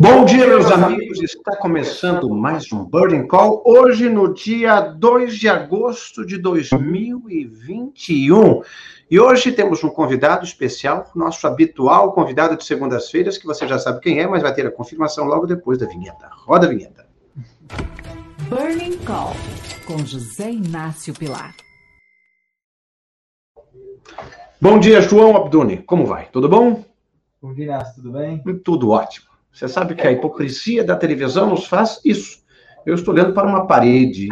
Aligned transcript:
Bom 0.00 0.24
dia, 0.24 0.46
meus 0.46 0.70
amigos. 0.70 1.20
Está 1.20 1.56
começando 1.56 2.30
mais 2.30 2.70
um 2.70 2.84
Burning 2.84 3.26
Call. 3.26 3.64
Hoje, 3.66 4.08
no 4.08 4.32
dia 4.32 4.80
2 4.80 5.36
de 5.36 5.48
agosto 5.48 6.24
de 6.24 6.38
2021. 6.38 8.62
E 9.10 9.18
hoje 9.18 9.50
temos 9.50 9.82
um 9.82 9.88
convidado 9.88 10.44
especial, 10.44 11.10
nosso 11.16 11.44
habitual 11.48 12.12
convidado 12.12 12.56
de 12.56 12.64
segundas-feiras, 12.64 13.38
que 13.38 13.44
você 13.44 13.66
já 13.66 13.76
sabe 13.76 13.98
quem 13.98 14.20
é, 14.20 14.26
mas 14.28 14.40
vai 14.40 14.54
ter 14.54 14.64
a 14.64 14.70
confirmação 14.70 15.24
logo 15.24 15.48
depois 15.48 15.78
da 15.78 15.86
vinheta. 15.86 16.30
Roda 16.46 16.68
a 16.68 16.70
vinheta. 16.70 17.04
Burning 18.48 18.98
Call, 18.98 19.32
com 19.84 19.98
José 20.06 20.52
Inácio 20.52 21.12
Pilar. 21.12 21.56
Bom 24.60 24.78
dia, 24.78 25.00
João 25.00 25.36
Abduni. 25.36 25.78
Como 25.78 26.06
vai? 26.06 26.28
Tudo 26.30 26.48
bom? 26.48 26.84
Bom 27.42 27.52
dia, 27.52 27.64
Inácio. 27.64 27.96
Tudo 27.96 28.12
bem? 28.12 28.40
Tudo 28.64 28.90
ótimo. 28.90 29.27
Você 29.58 29.66
sabe 29.66 29.96
que 29.96 30.06
a 30.06 30.12
hipocrisia 30.12 30.84
da 30.84 30.94
televisão 30.94 31.48
nos 31.48 31.66
faz 31.66 32.00
isso. 32.04 32.44
Eu 32.86 32.94
estou 32.94 33.12
olhando 33.12 33.34
para 33.34 33.48
uma 33.48 33.66
parede. 33.66 34.28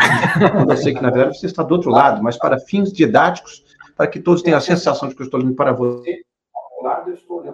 Eu 0.69 0.77
sei 0.77 0.95
que, 0.95 1.03
na 1.03 1.11
verdade, 1.11 1.37
você 1.37 1.47
está 1.47 1.65
do 1.65 1.73
outro 1.73 1.91
lado, 1.91 2.23
mas 2.23 2.39
para 2.39 2.61
fins 2.61 2.93
didáticos, 2.93 3.65
para 3.97 4.07
que 4.07 4.21
todos 4.21 4.41
tenham 4.41 4.57
a 4.57 4.61
sensação 4.61 5.09
de 5.09 5.17
que 5.17 5.23
eu 5.23 5.25
estou 5.25 5.41
olhando 5.41 5.57
para 5.57 5.73
você, 5.73 6.23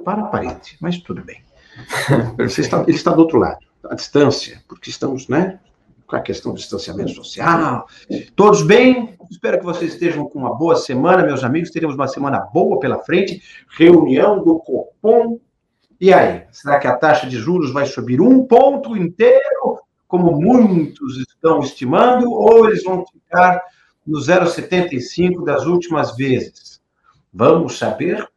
para 0.05 0.21
a 0.21 0.27
parede. 0.27 0.77
Mas 0.83 0.99
tudo 0.99 1.25
bem. 1.25 1.43
Está, 2.41 2.83
ele 2.83 2.91
está 2.95 3.11
do 3.11 3.21
outro 3.21 3.39
lado, 3.39 3.65
à 3.89 3.95
distância, 3.95 4.63
porque 4.69 4.91
estamos, 4.91 5.27
né? 5.27 5.59
Com 6.07 6.17
a 6.17 6.21
questão 6.21 6.53
do 6.53 6.59
distanciamento 6.59 7.13
social. 7.13 7.87
Todos 8.37 8.61
bem? 8.61 9.17
Espero 9.31 9.59
que 9.59 9.65
vocês 9.65 9.95
estejam 9.95 10.29
com 10.29 10.41
uma 10.41 10.55
boa 10.55 10.77
semana, 10.77 11.23
meus 11.23 11.43
amigos. 11.43 11.71
Teremos 11.71 11.95
uma 11.95 12.07
semana 12.07 12.39
boa 12.39 12.79
pela 12.79 12.99
frente. 12.99 13.43
Reunião 13.71 14.45
do 14.45 14.59
Copom 14.59 15.41
e 16.03 16.13
aí, 16.13 16.43
será 16.51 16.81
que 16.81 16.89
a 16.89 16.97
taxa 16.97 17.29
de 17.29 17.39
juros 17.39 17.73
vai 17.73 17.87
subir 17.87 18.21
um 18.21 18.45
ponto 18.45 18.97
inteiro, 18.97 19.79
como 20.09 20.33
muitos 20.33 21.17
estão 21.17 21.61
estimando, 21.61 22.29
ou 22.29 22.67
eles 22.67 22.83
vão 22.83 23.05
ficar 23.07 23.63
no 24.05 24.19
0,75 24.19 25.45
das 25.45 25.65
últimas 25.65 26.17
vezes? 26.17 26.81
Vamos 27.33 27.79
saber 27.79 28.29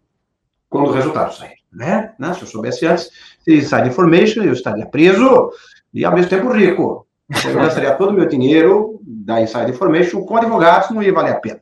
quando 0.69 0.89
o 0.89 0.91
resultado 0.91 1.33
sair, 1.33 1.55
né? 1.73 2.13
Se 2.35 2.43
eu 2.43 2.47
soubesse 2.47 2.85
antes, 2.85 3.09
se 3.39 3.57
inside 3.57 3.89
information, 3.89 4.43
eu 4.43 4.53
estaria 4.53 4.85
preso 4.85 5.49
e 5.91 6.05
ao 6.05 6.13
mesmo 6.13 6.29
tempo 6.29 6.51
rico. 6.51 7.07
Eu 7.47 7.55
gastaria 7.57 7.95
todo 7.95 8.11
o 8.11 8.13
meu 8.13 8.27
dinheiro 8.27 8.99
da 9.01 9.41
inside 9.41 9.71
information 9.71 10.23
com 10.23 10.37
advogados, 10.37 10.91
não 10.91 11.01
ia 11.01 11.11
valer 11.11 11.31
a 11.31 11.39
pena. 11.39 11.59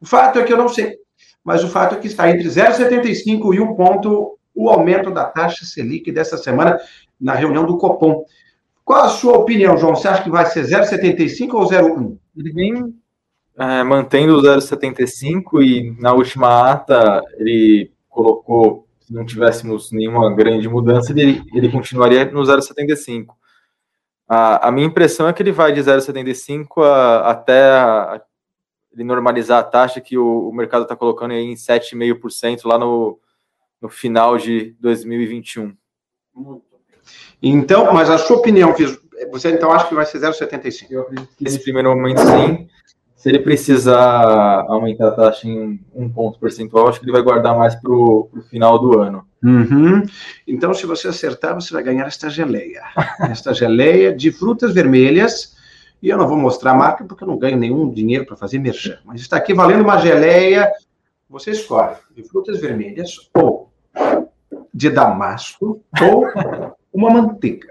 O 0.00 0.06
fato 0.06 0.38
é 0.38 0.44
que 0.44 0.52
eu 0.52 0.56
não 0.56 0.68
sei, 0.68 0.98
mas 1.42 1.64
o 1.64 1.68
fato 1.68 1.96
é 1.96 1.98
que 1.98 2.06
está 2.06 2.30
entre 2.30 2.46
0,75 2.46 3.52
e 3.52 3.58
1 3.58 3.74
ponto 3.74 4.38
o 4.54 4.68
aumento 4.68 5.10
da 5.10 5.24
taxa 5.24 5.64
Selic 5.64 6.10
dessa 6.12 6.36
semana 6.36 6.78
na 7.20 7.34
reunião 7.34 7.64
do 7.64 7.78
Copom. 7.78 8.24
Qual 8.84 9.04
a 9.04 9.08
sua 9.08 9.38
opinião, 9.38 9.76
João? 9.76 9.94
Você 9.94 10.08
acha 10.08 10.22
que 10.22 10.30
vai 10.30 10.44
ser 10.46 10.64
0,75 10.64 11.54
ou 11.54 11.68
0,1? 11.68 12.16
Ele 12.36 12.52
vem 12.52 12.94
é, 13.56 13.82
mantendo 13.82 14.36
o 14.36 14.42
0,75 14.42 15.62
e 15.62 15.94
na 16.00 16.12
última 16.12 16.70
ata 16.70 17.22
ele 17.38 17.92
colocou, 18.08 18.86
se 19.00 19.12
não 19.12 19.24
tivéssemos 19.24 19.92
nenhuma 19.92 20.34
grande 20.34 20.68
mudança, 20.68 21.12
ele, 21.12 21.42
ele 21.54 21.70
continuaria 21.70 22.24
no 22.24 22.42
0,75. 22.42 23.34
A, 24.28 24.68
a 24.68 24.72
minha 24.72 24.86
impressão 24.86 25.28
é 25.28 25.32
que 25.32 25.42
ele 25.42 25.52
vai 25.52 25.72
de 25.72 25.80
0,75 25.80 26.82
até 27.24 27.70
a, 27.70 28.20
ele 28.92 29.04
normalizar 29.04 29.60
a 29.60 29.64
taxa 29.64 30.00
que 30.00 30.18
o, 30.18 30.48
o 30.48 30.52
mercado 30.52 30.82
está 30.82 30.96
colocando 30.96 31.32
em 31.32 31.54
7,5% 31.54 32.66
lá 32.66 32.78
no, 32.78 33.18
no 33.82 33.88
final 33.88 34.38
de 34.38 34.76
2021. 34.80 35.76
Então, 37.42 37.92
mas 37.92 38.08
a 38.08 38.16
sua 38.16 38.36
opinião, 38.36 38.72
você 39.30 39.50
então 39.50 39.72
acha 39.72 39.88
que 39.88 39.94
vai 39.94 40.06
ser 40.06 40.20
0,75? 40.20 40.86
Eu 40.90 41.02
acredito 41.02 41.28
que 41.36 41.44
nesse 41.44 41.58
primeiro 41.58 41.90
momento 41.90 42.20
sim. 42.20 42.68
Se 43.16 43.28
ele 43.28 43.38
precisar 43.38 44.64
aumentar 44.68 45.08
a 45.08 45.12
taxa 45.12 45.46
em 45.46 45.78
um 45.94 46.08
ponto 46.08 46.40
percentual, 46.40 46.88
acho 46.88 46.98
que 46.98 47.04
ele 47.04 47.12
vai 47.12 47.22
guardar 47.22 47.56
mais 47.56 47.72
para 47.72 47.92
o 47.92 48.28
final 48.50 48.80
do 48.80 48.98
ano. 48.98 49.24
Uhum. 49.44 50.02
Então, 50.44 50.74
se 50.74 50.86
você 50.86 51.06
acertar, 51.06 51.54
você 51.54 51.72
vai 51.72 51.84
ganhar 51.84 52.04
esta 52.06 52.28
geleia. 52.28 52.82
esta 53.30 53.54
geleia 53.54 54.12
de 54.12 54.32
frutas 54.32 54.74
vermelhas. 54.74 55.56
E 56.02 56.08
eu 56.08 56.18
não 56.18 56.26
vou 56.26 56.36
mostrar 56.36 56.72
a 56.72 56.76
marca 56.76 57.04
porque 57.04 57.22
eu 57.22 57.28
não 57.28 57.38
ganho 57.38 57.56
nenhum 57.56 57.88
dinheiro 57.92 58.26
para 58.26 58.36
fazer 58.36 58.58
merchan. 58.58 58.98
Mas 59.04 59.20
está 59.20 59.36
aqui 59.36 59.54
valendo 59.54 59.84
uma 59.84 59.98
geleia. 59.98 60.68
Você 61.30 61.52
escolhe 61.52 61.94
de 62.16 62.24
frutas 62.24 62.60
vermelhas 62.60 63.30
ou 63.34 63.61
de 64.72 64.90
damasco 64.90 65.82
ou 66.00 66.26
uma 66.92 67.10
manteiga. 67.10 67.68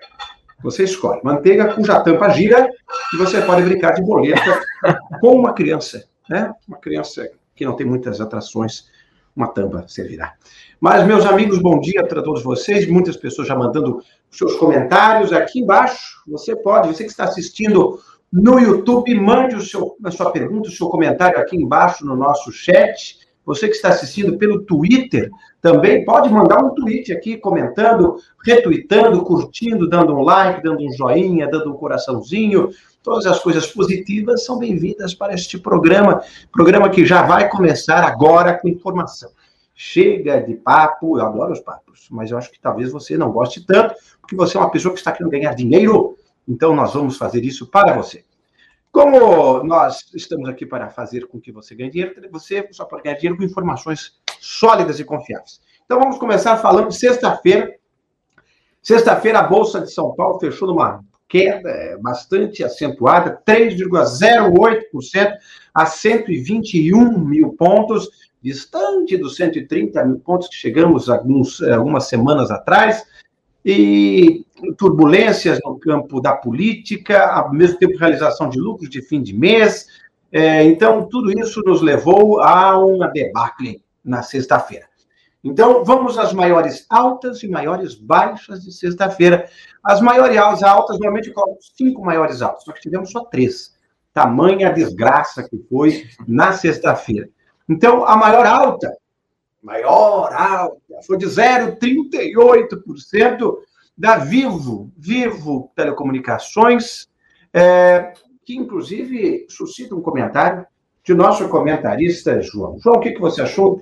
Você 0.64 0.84
escolhe. 0.84 1.22
Manteiga 1.24 1.74
cuja 1.74 2.00
tampa 2.02 2.30
gira 2.30 2.70
e 3.14 3.18
você 3.18 3.42
pode 3.42 3.64
brincar 3.64 3.94
de 3.94 4.02
boleta 4.02 4.62
com 5.20 5.36
uma 5.36 5.54
criança, 5.54 6.04
né? 6.30 6.54
Uma 6.68 6.78
criança 6.78 7.28
que 7.56 7.66
não 7.66 7.76
tem 7.76 7.86
muitas 7.86 8.22
atrações, 8.22 8.90
uma 9.36 9.48
tampa 9.48 9.86
servirá. 9.88 10.34
Mas, 10.80 11.06
meus 11.06 11.26
amigos, 11.26 11.60
bom 11.60 11.80
dia 11.80 12.06
para 12.06 12.22
todos 12.22 12.44
vocês. 12.44 12.88
Muitas 12.88 13.16
pessoas 13.18 13.48
já 13.48 13.56
mandando 13.56 14.04
seus 14.30 14.56
comentários 14.56 15.32
aqui 15.34 15.60
embaixo. 15.60 16.24
Você 16.28 16.56
pode, 16.56 16.88
você 16.88 17.04
que 17.04 17.12
está 17.12 17.26
assistindo 17.26 18.00
no 18.32 18.60
YouTube, 18.60 19.14
mande 19.16 19.56
o 19.56 19.62
seu, 19.62 19.96
a 20.04 20.12
sua 20.12 20.32
pergunta, 20.32 20.70
o 20.70 20.72
seu 20.72 20.90
comentário 20.90 21.40
aqui 21.40 21.56
embaixo 21.56 22.06
no 22.06 22.16
nosso 22.16 22.52
chat. 22.52 23.20
Você 23.52 23.68
que 23.68 23.76
está 23.76 23.90
assistindo 23.90 24.38
pelo 24.38 24.62
Twitter, 24.62 25.30
também 25.62 26.06
pode 26.06 26.30
mandar 26.30 26.64
um 26.64 26.74
tweet 26.74 27.12
aqui 27.12 27.36
comentando, 27.36 28.16
retweetando, 28.46 29.22
curtindo, 29.26 29.90
dando 29.90 30.16
um 30.16 30.22
like, 30.22 30.64
dando 30.64 30.82
um 30.82 30.92
joinha, 30.94 31.50
dando 31.50 31.70
um 31.70 31.76
coraçãozinho. 31.76 32.70
Todas 33.04 33.26
as 33.26 33.42
coisas 33.42 33.68
positivas 33.68 34.46
são 34.46 34.58
bem-vindas 34.58 35.14
para 35.14 35.34
este 35.34 35.60
programa, 35.60 36.22
programa 36.50 36.90
que 36.90 37.06
já 37.06 37.24
vai 37.24 37.50
começar 37.50 38.06
agora 38.06 38.58
com 38.58 38.70
informação. 38.70 39.30
Chega 39.76 40.40
de 40.40 40.56
papo, 40.56 41.20
eu 41.20 41.26
adoro 41.26 41.52
os 41.52 41.60
papos, 41.60 42.08
mas 42.10 42.32
eu 42.32 42.38
acho 42.38 42.50
que 42.50 42.62
talvez 42.62 42.90
você 42.90 43.18
não 43.18 43.34
goste 43.34 43.66
tanto, 43.66 43.96
porque 44.22 44.34
você 44.34 44.56
é 44.56 44.62
uma 44.62 44.72
pessoa 44.72 44.94
que 44.94 45.00
está 45.00 45.12
querendo 45.12 45.30
ganhar 45.30 45.54
dinheiro. 45.54 46.16
Então 46.48 46.74
nós 46.74 46.94
vamos 46.94 47.18
fazer 47.18 47.44
isso 47.44 47.68
para 47.68 47.98
você. 47.98 48.24
Como 48.92 49.64
nós 49.64 50.10
estamos 50.14 50.50
aqui 50.50 50.66
para 50.66 50.90
fazer 50.90 51.28
com 51.28 51.40
que 51.40 51.52
você 51.52 51.74
ganhe 51.74 51.90
dinheiro, 51.90 52.14
você 52.30 52.68
só 52.72 52.84
pode 52.84 53.04
ganhar 53.04 53.16
dinheiro 53.16 53.38
com 53.38 53.44
informações 53.44 54.20
sólidas 54.40 55.00
e 55.00 55.06
confiáveis. 55.06 55.62
Então 55.86 55.98
vamos 56.00 56.18
começar 56.18 56.58
falando 56.58 56.90
de 56.90 56.98
sexta-feira. 56.98 57.74
Sexta-feira 58.84 59.40
a 59.40 59.44
Bolsa 59.44 59.80
de 59.80 59.92
São 59.92 60.14
Paulo 60.14 60.40
fechou 60.40 60.68
numa 60.68 61.02
queda 61.30 61.70
é, 61.70 61.98
bastante 61.98 62.62
acentuada, 62.62 63.42
3,08% 63.48 65.38
a 65.74 65.86
121 65.86 67.18
mil 67.18 67.54
pontos, 67.54 68.10
distante 68.42 69.16
dos 69.16 69.38
130 69.38 70.04
mil 70.04 70.20
pontos 70.20 70.50
que 70.50 70.56
chegamos 70.56 71.08
alguns, 71.10 71.62
algumas 71.62 72.10
semanas 72.10 72.52
atrás 72.52 73.06
e 73.64 74.46
turbulências 74.78 75.60
no 75.64 75.80
campo 75.80 76.22
da 76.22 76.34
política, 76.34 77.32
ao 77.32 77.52
mesmo 77.52 77.78
tempo 77.78 77.98
realização 77.98 78.50
de 78.50 78.60
lucros 78.60 78.90
de 78.90 79.02
fim 79.02 79.22
de 79.22 79.34
mês. 79.34 79.88
É, 80.32 80.64
então, 80.64 81.08
tudo 81.08 81.38
isso 81.40 81.62
nos 81.66 81.82
levou 81.82 82.42
a 82.42 82.78
uma 82.78 83.08
debacle 83.08 83.84
na 84.04 84.22
sexta-feira. 84.22 84.86
Então, 85.44 85.84
vamos 85.84 86.18
às 86.18 86.34
maiores 86.34 86.86
altas 86.90 87.42
e 87.44 87.48
maiores 87.48 87.96
baixas 87.96 88.64
de 88.64 88.72
sexta-feira. 88.72 89.50
As 89.84 90.00
maiores 90.00 90.64
altas, 90.64 91.00
normalmente, 91.00 91.34
eu 91.36 91.58
cinco 91.76 92.04
maiores 92.04 92.42
altas, 92.42 92.64
só 92.64 92.72
que 92.72 92.82
tivemos 92.82 93.12
só 93.12 93.26
três. 93.26 93.76
Tamanha 94.14 94.72
desgraça 94.72 95.48
que 95.48 95.58
foi 95.70 96.06
na 96.28 96.54
sexta-feira. 96.54 97.28
Então, 97.68 98.06
a 98.06 98.16
maior 98.16 98.46
alta 98.46 98.92
maior, 99.62 100.34
alta, 100.34 100.82
foi 101.06 101.18
de 101.18 101.28
0,38% 101.28 103.58
da 103.98 104.18
Vivo, 104.18 104.92
Vivo 104.98 105.72
Telecomunicações, 105.76 107.08
é, 107.54 108.14
que 108.46 108.56
inclusive 108.56 109.46
suscita 109.50 109.96
um 109.96 110.02
comentário 110.02 110.66
de 111.04 111.14
nosso 111.14 111.48
comentarista 111.50 112.42
João. 112.42 112.78
João, 112.80 112.98
o 112.98 113.00
que, 113.00 113.12
que 113.12 113.20
você 113.20 113.42
achou 113.42 113.82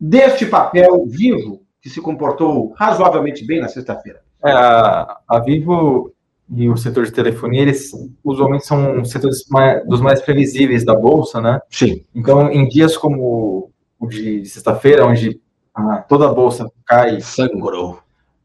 deste 0.00 0.46
papel 0.46 1.04
Vivo, 1.06 1.62
que 1.80 1.90
se 1.90 2.00
comportou 2.00 2.72
razoavelmente 2.76 3.46
bem 3.46 3.60
na 3.60 3.68
sexta-feira? 3.68 4.20
É, 4.44 4.50
a 4.50 5.42
Vivo 5.44 6.12
e 6.50 6.68
o 6.68 6.76
setor 6.76 7.04
de 7.04 7.12
telefonia, 7.12 7.62
eles 7.62 7.90
usualmente 8.24 8.64
são 8.64 9.04
setores 9.04 9.44
mais, 9.50 9.86
dos 9.86 10.00
mais 10.00 10.22
previsíveis 10.22 10.84
da 10.84 10.94
Bolsa, 10.94 11.40
né? 11.40 11.60
Sim. 11.68 12.04
Então, 12.14 12.50
em 12.50 12.66
dias 12.66 12.96
como 12.96 13.70
o 13.98 14.06
de, 14.06 14.46
sexta-feira, 14.46 15.04
onde 15.04 15.40
ah, 15.74 16.04
toda 16.08 16.28
a 16.28 16.32
bolsa 16.32 16.70
cai. 16.86 17.20
Sangrou. 17.20 17.98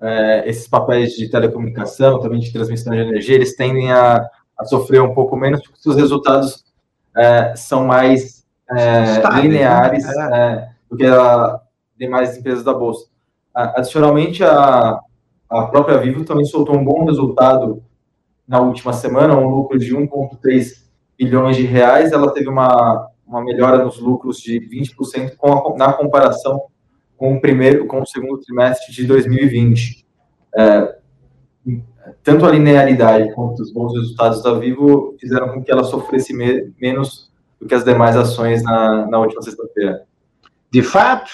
É, 0.06 0.50
esses 0.50 0.68
papéis 0.68 1.14
de 1.14 1.30
telecomunicação, 1.30 2.20
também 2.20 2.40
de 2.40 2.52
transmissão 2.52 2.94
de 2.94 3.00
energia, 3.00 3.36
eles 3.36 3.56
tendem 3.56 3.90
a, 3.90 4.30
a 4.60 4.66
sofrer 4.66 5.02
um 5.02 5.14
pouco 5.14 5.38
menos, 5.38 5.62
porque 5.62 5.90
os 5.90 5.96
resultados 5.96 6.66
é, 7.16 7.56
são 7.56 7.86
mais 7.86 8.46
é, 8.70 9.42
lineares 9.42 10.06
né? 10.06 10.30
É, 10.34 10.70
do 10.90 10.98
que 10.98 11.06
demais 11.98 12.38
empresas 12.38 12.64
da 12.64 12.74
bolsa. 12.74 13.08
Adicionalmente, 13.54 14.44
a, 14.44 15.00
a 15.50 15.68
própria 15.68 16.00
Vivo 16.00 16.26
também 16.26 16.44
soltou 16.44 16.76
um 16.76 16.84
bom 16.84 17.06
resultado 17.06 17.84
na 18.48 18.60
última 18.60 18.92
semana, 18.92 19.38
um 19.38 19.48
lucro 19.48 19.78
de 19.78 19.96
1,3 19.96 20.84
bilhões 21.18 21.56
de 21.56 21.64
reais. 21.64 22.12
Ela 22.12 22.34
teve 22.34 22.50
uma, 22.50 23.08
uma 23.26 23.42
melhora 23.42 23.84
nos 23.86 24.00
lucros 24.00 24.38
de 24.40 24.60
20% 24.60 25.38
com 25.38 25.54
a, 25.54 25.78
na 25.78 25.94
comparação 25.94 26.64
com 27.24 27.36
o 27.36 27.40
primeiro, 27.40 27.88
com 27.88 28.02
o 28.02 28.06
segundo 28.06 28.38
trimestre 28.42 28.92
de 28.92 29.06
2020. 29.06 30.06
É, 30.58 30.94
tanto 32.22 32.46
a 32.46 32.52
linearidade 32.52 33.34
quanto 33.34 33.62
os 33.62 33.72
bons 33.72 33.94
resultados 33.94 34.44
da 34.44 34.56
Vivo 34.56 35.16
fizeram 35.18 35.54
com 35.54 35.64
que 35.64 35.72
ela 35.72 35.86
sofresse 35.86 36.34
me, 36.34 36.74
menos 36.82 37.32
do 37.62 37.66
que 37.66 37.74
as 37.74 37.86
demais 37.86 38.18
ações 38.18 38.62
na, 38.62 39.08
na 39.08 39.20
última 39.20 39.42
sexta-feira. 39.42 40.04
De 40.70 40.84
fato. 40.84 41.32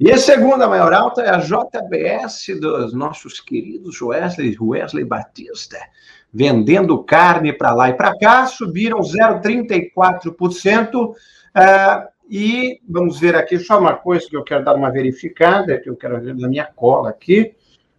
E 0.00 0.10
a 0.10 0.16
segunda 0.16 0.66
maior 0.66 0.94
alta 0.94 1.20
é 1.20 1.28
a 1.28 1.40
JBS 1.40 2.58
dos 2.58 2.94
nossos 2.94 3.38
queridos 3.38 4.00
Wesley, 4.00 4.56
Wesley 4.58 5.04
Batista, 5.04 5.76
vendendo 6.32 7.04
carne 7.04 7.52
para 7.52 7.74
lá 7.74 7.90
e 7.90 7.94
para 7.94 8.16
cá, 8.16 8.46
subiram 8.46 9.00
0,34%. 9.00 10.94
Uh, 10.94 11.14
e 12.28 12.80
vamos 12.88 13.18
ver 13.18 13.34
aqui 13.34 13.58
só 13.58 13.78
uma 13.78 13.94
coisa 13.94 14.26
que 14.28 14.36
eu 14.36 14.44
quero 14.44 14.64
dar 14.64 14.74
uma 14.74 14.90
verificada, 14.90 15.78
que 15.78 15.88
eu 15.88 15.96
quero 15.96 16.20
ver 16.20 16.34
na 16.36 16.48
minha 16.48 16.66
cola 16.66 17.10
aqui. 17.10 17.54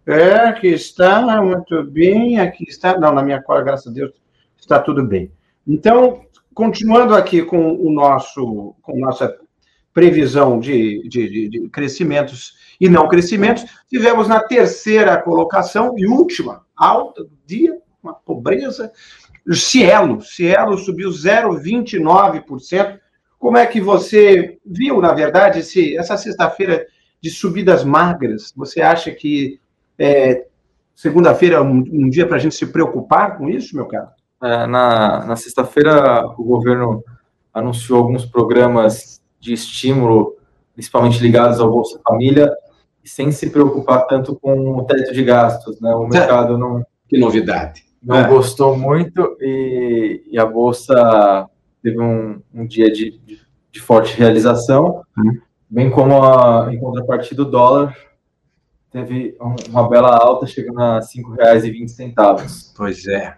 É, 0.06 0.34
aqui 0.48 0.68
está, 0.68 1.42
muito 1.42 1.84
bem, 1.84 2.38
aqui 2.38 2.64
está. 2.68 2.98
Não, 2.98 3.12
na 3.12 3.22
minha 3.22 3.42
cola, 3.42 3.62
graças 3.62 3.88
a 3.88 3.90
Deus, 3.90 4.12
está 4.58 4.78
tudo 4.78 5.04
bem. 5.04 5.32
Então, 5.66 6.22
continuando 6.54 7.14
aqui 7.14 7.42
com 7.42 7.74
o 7.74 7.92
nosso, 7.92 8.74
com 8.82 8.98
nossa 8.98 9.36
previsão 9.92 10.60
de, 10.60 11.08
de, 11.08 11.48
de, 11.48 11.68
crescimentos 11.68 12.54
e 12.80 12.88
não 12.88 13.08
crescimentos, 13.08 13.64
tivemos 13.88 14.28
na 14.28 14.40
terceira 14.40 15.20
colocação 15.20 15.94
e 15.98 16.06
última 16.06 16.64
alta 16.76 17.24
do 17.24 17.36
dia, 17.44 17.76
uma 18.02 18.14
pobreza, 18.14 18.92
Cielo. 19.52 20.20
Cielo 20.20 20.78
subiu 20.78 21.10
0,29%. 21.10 22.98
Como 23.40 23.56
é 23.56 23.66
que 23.66 23.80
você 23.80 24.58
viu, 24.64 25.00
na 25.00 25.14
verdade, 25.14 25.60
esse, 25.60 25.96
essa 25.96 26.14
sexta-feira 26.18 26.86
de 27.22 27.30
subidas 27.30 27.82
magras? 27.82 28.52
Você 28.54 28.82
acha 28.82 29.10
que 29.10 29.58
é, 29.98 30.44
segunda-feira 30.94 31.56
é 31.56 31.60
um, 31.60 31.78
um, 31.78 32.10
dia 32.10 32.26
para 32.26 32.36
a 32.36 32.38
gente 32.38 32.54
se 32.54 32.66
preocupar 32.66 33.38
com 33.38 33.48
isso, 33.48 33.74
meu 33.74 33.86
caro? 33.86 34.10
É, 34.42 34.66
na 34.66 35.24
na 35.24 35.36
sexta-feira, 35.36 36.26
o 36.36 36.44
governo 36.44 37.02
anunciou 37.52 37.98
alguns 37.98 38.26
programas 38.26 39.22
de 39.40 39.54
estímulo, 39.54 40.36
principalmente 40.74 41.18
ligados 41.22 41.60
ao 41.60 41.70
Bolsa 41.70 41.98
Família, 42.06 42.54
sem 43.02 43.32
se 43.32 43.48
preocupar 43.48 44.06
tanto 44.06 44.36
com 44.36 44.76
o 44.76 44.84
teto 44.84 45.14
de 45.14 45.24
gastos. 45.24 45.80
Né? 45.80 45.94
O 45.94 46.06
mercado 46.06 46.58
não. 46.58 46.84
Que 47.08 47.18
novidade. 47.18 47.84
Não 48.02 48.16
é. 48.16 48.28
gostou 48.28 48.76
muito 48.76 49.36
e, 49.40 50.22
e, 50.30 50.38
a 50.38 50.44
Bolsa 50.44 51.48
teve 51.82 52.00
um, 52.00 52.40
um 52.52 52.66
dia 52.66 52.90
de, 52.92 53.18
de, 53.18 53.40
de, 53.70 53.80
forte 53.80 54.16
realização, 54.16 55.04
hum. 55.18 55.38
bem 55.68 55.90
como 55.90 56.22
a, 56.22 56.72
em 56.72 56.78
contrapartida 56.78 57.42
o 57.42 57.46
dólar 57.46 57.96
teve 58.90 59.36
uma 59.68 59.88
bela 59.88 60.16
alta, 60.16 60.46
chegando 60.46 60.80
a 60.80 60.94
R$ 60.96 61.00
5,20. 61.00 62.74
Pois 62.76 63.06
é. 63.06 63.36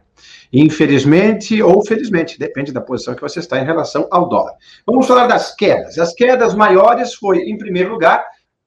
Infelizmente 0.52 1.62
ou 1.62 1.84
felizmente, 1.84 2.38
depende 2.38 2.72
da 2.72 2.80
posição 2.80 3.14
que 3.14 3.20
você 3.20 3.40
está 3.40 3.58
em 3.58 3.64
relação 3.64 4.06
ao 4.10 4.28
dólar. 4.28 4.54
Vamos 4.86 5.06
falar 5.06 5.26
das 5.26 5.54
quedas. 5.54 5.98
As 5.98 6.14
quedas 6.14 6.54
maiores 6.54 7.14
foi, 7.14 7.38
em 7.40 7.56
primeiro 7.56 7.90
lugar, 7.90 8.24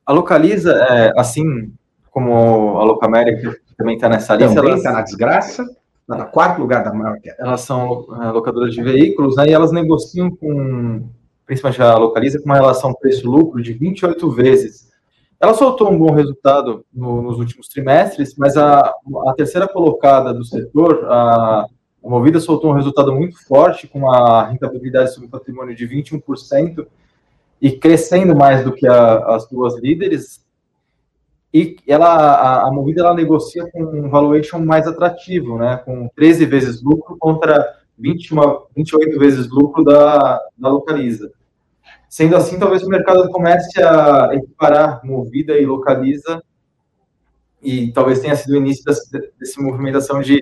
a 0.05 0.13
Localiza, 0.13 0.73
é, 0.73 1.13
assim 1.17 1.73
como 2.11 2.77
a 2.77 2.83
Locamérica, 2.83 3.57
também 3.77 3.95
está 3.95 4.09
nessa 4.09 4.35
lista. 4.35 4.55
Também 4.55 4.75
está 4.75 4.91
na 4.91 5.01
desgraça, 5.01 5.63
está 6.01 6.17
no 6.17 6.25
quarto 6.31 6.59
lugar 6.59 6.83
da 6.83 6.93
maior 6.93 7.17
queda. 7.19 7.37
Elas 7.39 7.61
são 7.61 8.07
é, 8.21 8.31
locadoras 8.31 8.73
de 8.73 8.83
veículos, 8.83 9.37
né, 9.37 9.47
e 9.47 9.53
elas 9.53 9.71
negociam 9.71 10.29
com, 10.29 11.07
principalmente 11.45 11.81
a 11.81 11.97
Localiza, 11.97 12.39
com 12.39 12.45
uma 12.45 12.55
relação 12.55 12.93
preço-lucro 12.93 13.61
de 13.61 13.73
28 13.73 14.31
vezes. 14.31 14.88
Ela 15.39 15.53
soltou 15.53 15.89
um 15.89 15.97
bom 15.97 16.11
resultado 16.11 16.85
no, 16.93 17.21
nos 17.21 17.39
últimos 17.39 17.69
trimestres, 17.69 18.35
mas 18.37 18.57
a, 18.57 18.79
a 18.79 19.33
terceira 19.37 19.67
colocada 19.67 20.33
do 20.33 20.43
setor, 20.43 21.05
a, 21.05 21.65
a 22.03 22.09
Movida, 22.09 22.41
soltou 22.41 22.71
um 22.71 22.75
resultado 22.75 23.13
muito 23.13 23.41
forte, 23.45 23.87
com 23.87 23.99
uma 23.99 24.47
rentabilidade 24.47 25.13
sobre 25.13 25.29
patrimônio 25.29 25.73
de 25.73 25.87
21%, 25.87 26.85
e 27.61 27.71
crescendo 27.71 28.35
mais 28.35 28.63
do 28.65 28.73
que 28.73 28.85
a, 28.85 29.35
as 29.35 29.47
duas 29.47 29.79
líderes. 29.79 30.45
E 31.53 31.77
ela, 31.87 32.07
a, 32.07 32.67
a 32.67 32.71
Movida 32.71 33.01
ela 33.01 33.13
negocia 33.13 33.69
com 33.71 33.83
um 33.83 34.09
valuation 34.09 34.59
mais 34.59 34.87
atrativo, 34.87 35.57
né, 35.57 35.77
com 35.85 36.09
13 36.15 36.45
vezes 36.45 36.81
lucro 36.81 37.17
contra 37.17 37.79
21, 37.97 38.63
28 38.75 39.17
vezes 39.17 39.49
lucro 39.49 39.85
da, 39.85 40.41
da 40.57 40.69
Localiza. 40.69 41.31
Sendo 42.09 42.35
assim, 42.35 42.57
talvez 42.57 42.81
o 42.81 42.89
mercado 42.89 43.29
comece 43.29 43.81
a 43.81 44.31
equiparar 44.33 44.99
Movida 45.05 45.57
e 45.59 45.65
Localiza, 45.65 46.41
e 47.61 47.91
talvez 47.91 48.19
tenha 48.19 48.35
sido 48.35 48.53
o 48.53 48.57
início 48.57 48.83
dessa, 48.83 49.01
dessa 49.39 49.61
movimentação 49.61 50.19
de, 50.19 50.41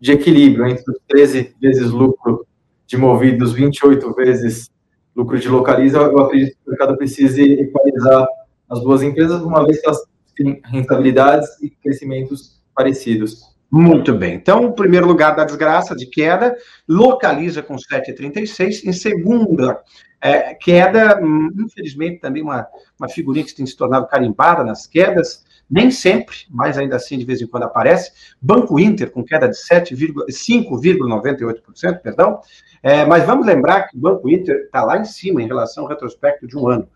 de 0.00 0.12
equilíbrio 0.12 0.66
entre 0.66 0.84
os 0.90 0.98
13 1.06 1.54
vezes 1.60 1.90
lucro 1.90 2.46
de 2.86 2.96
Movida, 2.96 3.44
os 3.44 3.52
28 3.52 4.14
vezes 4.14 4.70
lucro 5.14 5.38
de 5.38 5.48
localiza, 5.48 5.98
eu 5.98 6.18
acredito 6.18 6.52
que 6.52 6.66
o 6.66 6.70
mercado 6.70 6.96
precise 6.96 7.42
equalizar 7.42 8.26
as 8.68 8.80
duas 8.80 9.02
empresas, 9.02 9.42
uma 9.42 9.64
vez 9.64 9.80
que 9.80 9.86
elas 9.86 10.02
têm 10.34 10.60
rentabilidades 10.64 11.48
e 11.62 11.70
crescimentos 11.70 12.60
parecidos. 12.74 13.54
Muito 13.70 14.14
bem. 14.14 14.34
Então, 14.34 14.72
primeiro 14.72 15.06
lugar 15.06 15.34
da 15.34 15.44
desgraça 15.44 15.94
de 15.94 16.06
queda, 16.06 16.56
localiza 16.88 17.62
com 17.62 17.76
7,36. 17.76 18.84
Em 18.84 18.92
segunda 18.92 19.80
é, 20.24 20.54
queda, 20.54 21.20
infelizmente, 21.54 22.18
também 22.18 22.42
uma, 22.42 22.66
uma 22.98 23.10
figurinha 23.10 23.44
que 23.44 23.54
tem 23.54 23.66
se 23.66 23.76
tornado 23.76 24.06
carimbada 24.06 24.64
nas 24.64 24.86
quedas, 24.86 25.44
nem 25.70 25.90
sempre, 25.90 26.34
mas 26.48 26.78
ainda 26.78 26.96
assim 26.96 27.18
de 27.18 27.26
vez 27.26 27.42
em 27.42 27.46
quando 27.46 27.64
aparece. 27.64 28.10
Banco 28.40 28.80
Inter 28.80 29.10
com 29.10 29.22
queda 29.22 29.46
de 29.46 29.54
5,98%, 29.54 32.00
perdão. 32.00 32.40
É, 32.82 33.04
mas 33.04 33.26
vamos 33.26 33.46
lembrar 33.46 33.82
que 33.82 33.98
o 33.98 34.00
Banco 34.00 34.30
Inter 34.30 34.62
está 34.64 34.82
lá 34.82 34.96
em 34.96 35.04
cima 35.04 35.42
em 35.42 35.46
relação 35.46 35.84
ao 35.84 35.90
retrospecto 35.90 36.46
de 36.46 36.56
um 36.56 36.68
ano. 36.68 36.88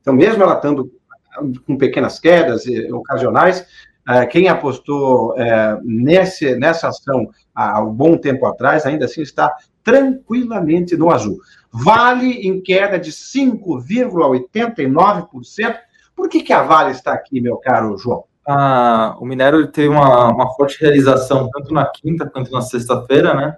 Então, 0.00 0.14
mesmo 0.14 0.44
ela 0.44 0.54
estando 0.54 0.88
com 1.66 1.76
pequenas 1.76 2.20
quedas 2.20 2.62
ocasionais, 2.92 3.66
é, 4.08 4.24
quem 4.26 4.46
apostou 4.46 5.36
é, 5.36 5.76
nesse, 5.82 6.54
nessa 6.54 6.86
ação 6.86 7.28
há 7.52 7.82
um 7.82 7.92
bom 7.92 8.16
tempo 8.16 8.46
atrás, 8.46 8.86
ainda 8.86 9.06
assim 9.06 9.22
está 9.22 9.52
tranquilamente 9.82 10.96
no 10.96 11.10
azul. 11.10 11.40
Vale 11.84 12.46
em 12.46 12.62
queda 12.62 12.98
de 12.98 13.12
5,89%, 13.12 15.76
por 16.14 16.30
que, 16.30 16.42
que 16.42 16.52
a 16.52 16.62
Vale 16.62 16.92
está 16.92 17.12
aqui, 17.12 17.40
meu 17.40 17.56
caro 17.58 17.98
João? 17.98 18.24
Ah, 18.48 19.16
o 19.20 19.26
minério 19.26 19.66
teve 19.66 19.88
uma, 19.88 20.32
uma 20.32 20.54
forte 20.54 20.80
realização 20.80 21.50
tanto 21.50 21.74
na 21.74 21.84
quinta 21.84 22.30
quanto 22.30 22.50
na 22.50 22.62
sexta-feira, 22.62 23.34
né? 23.34 23.56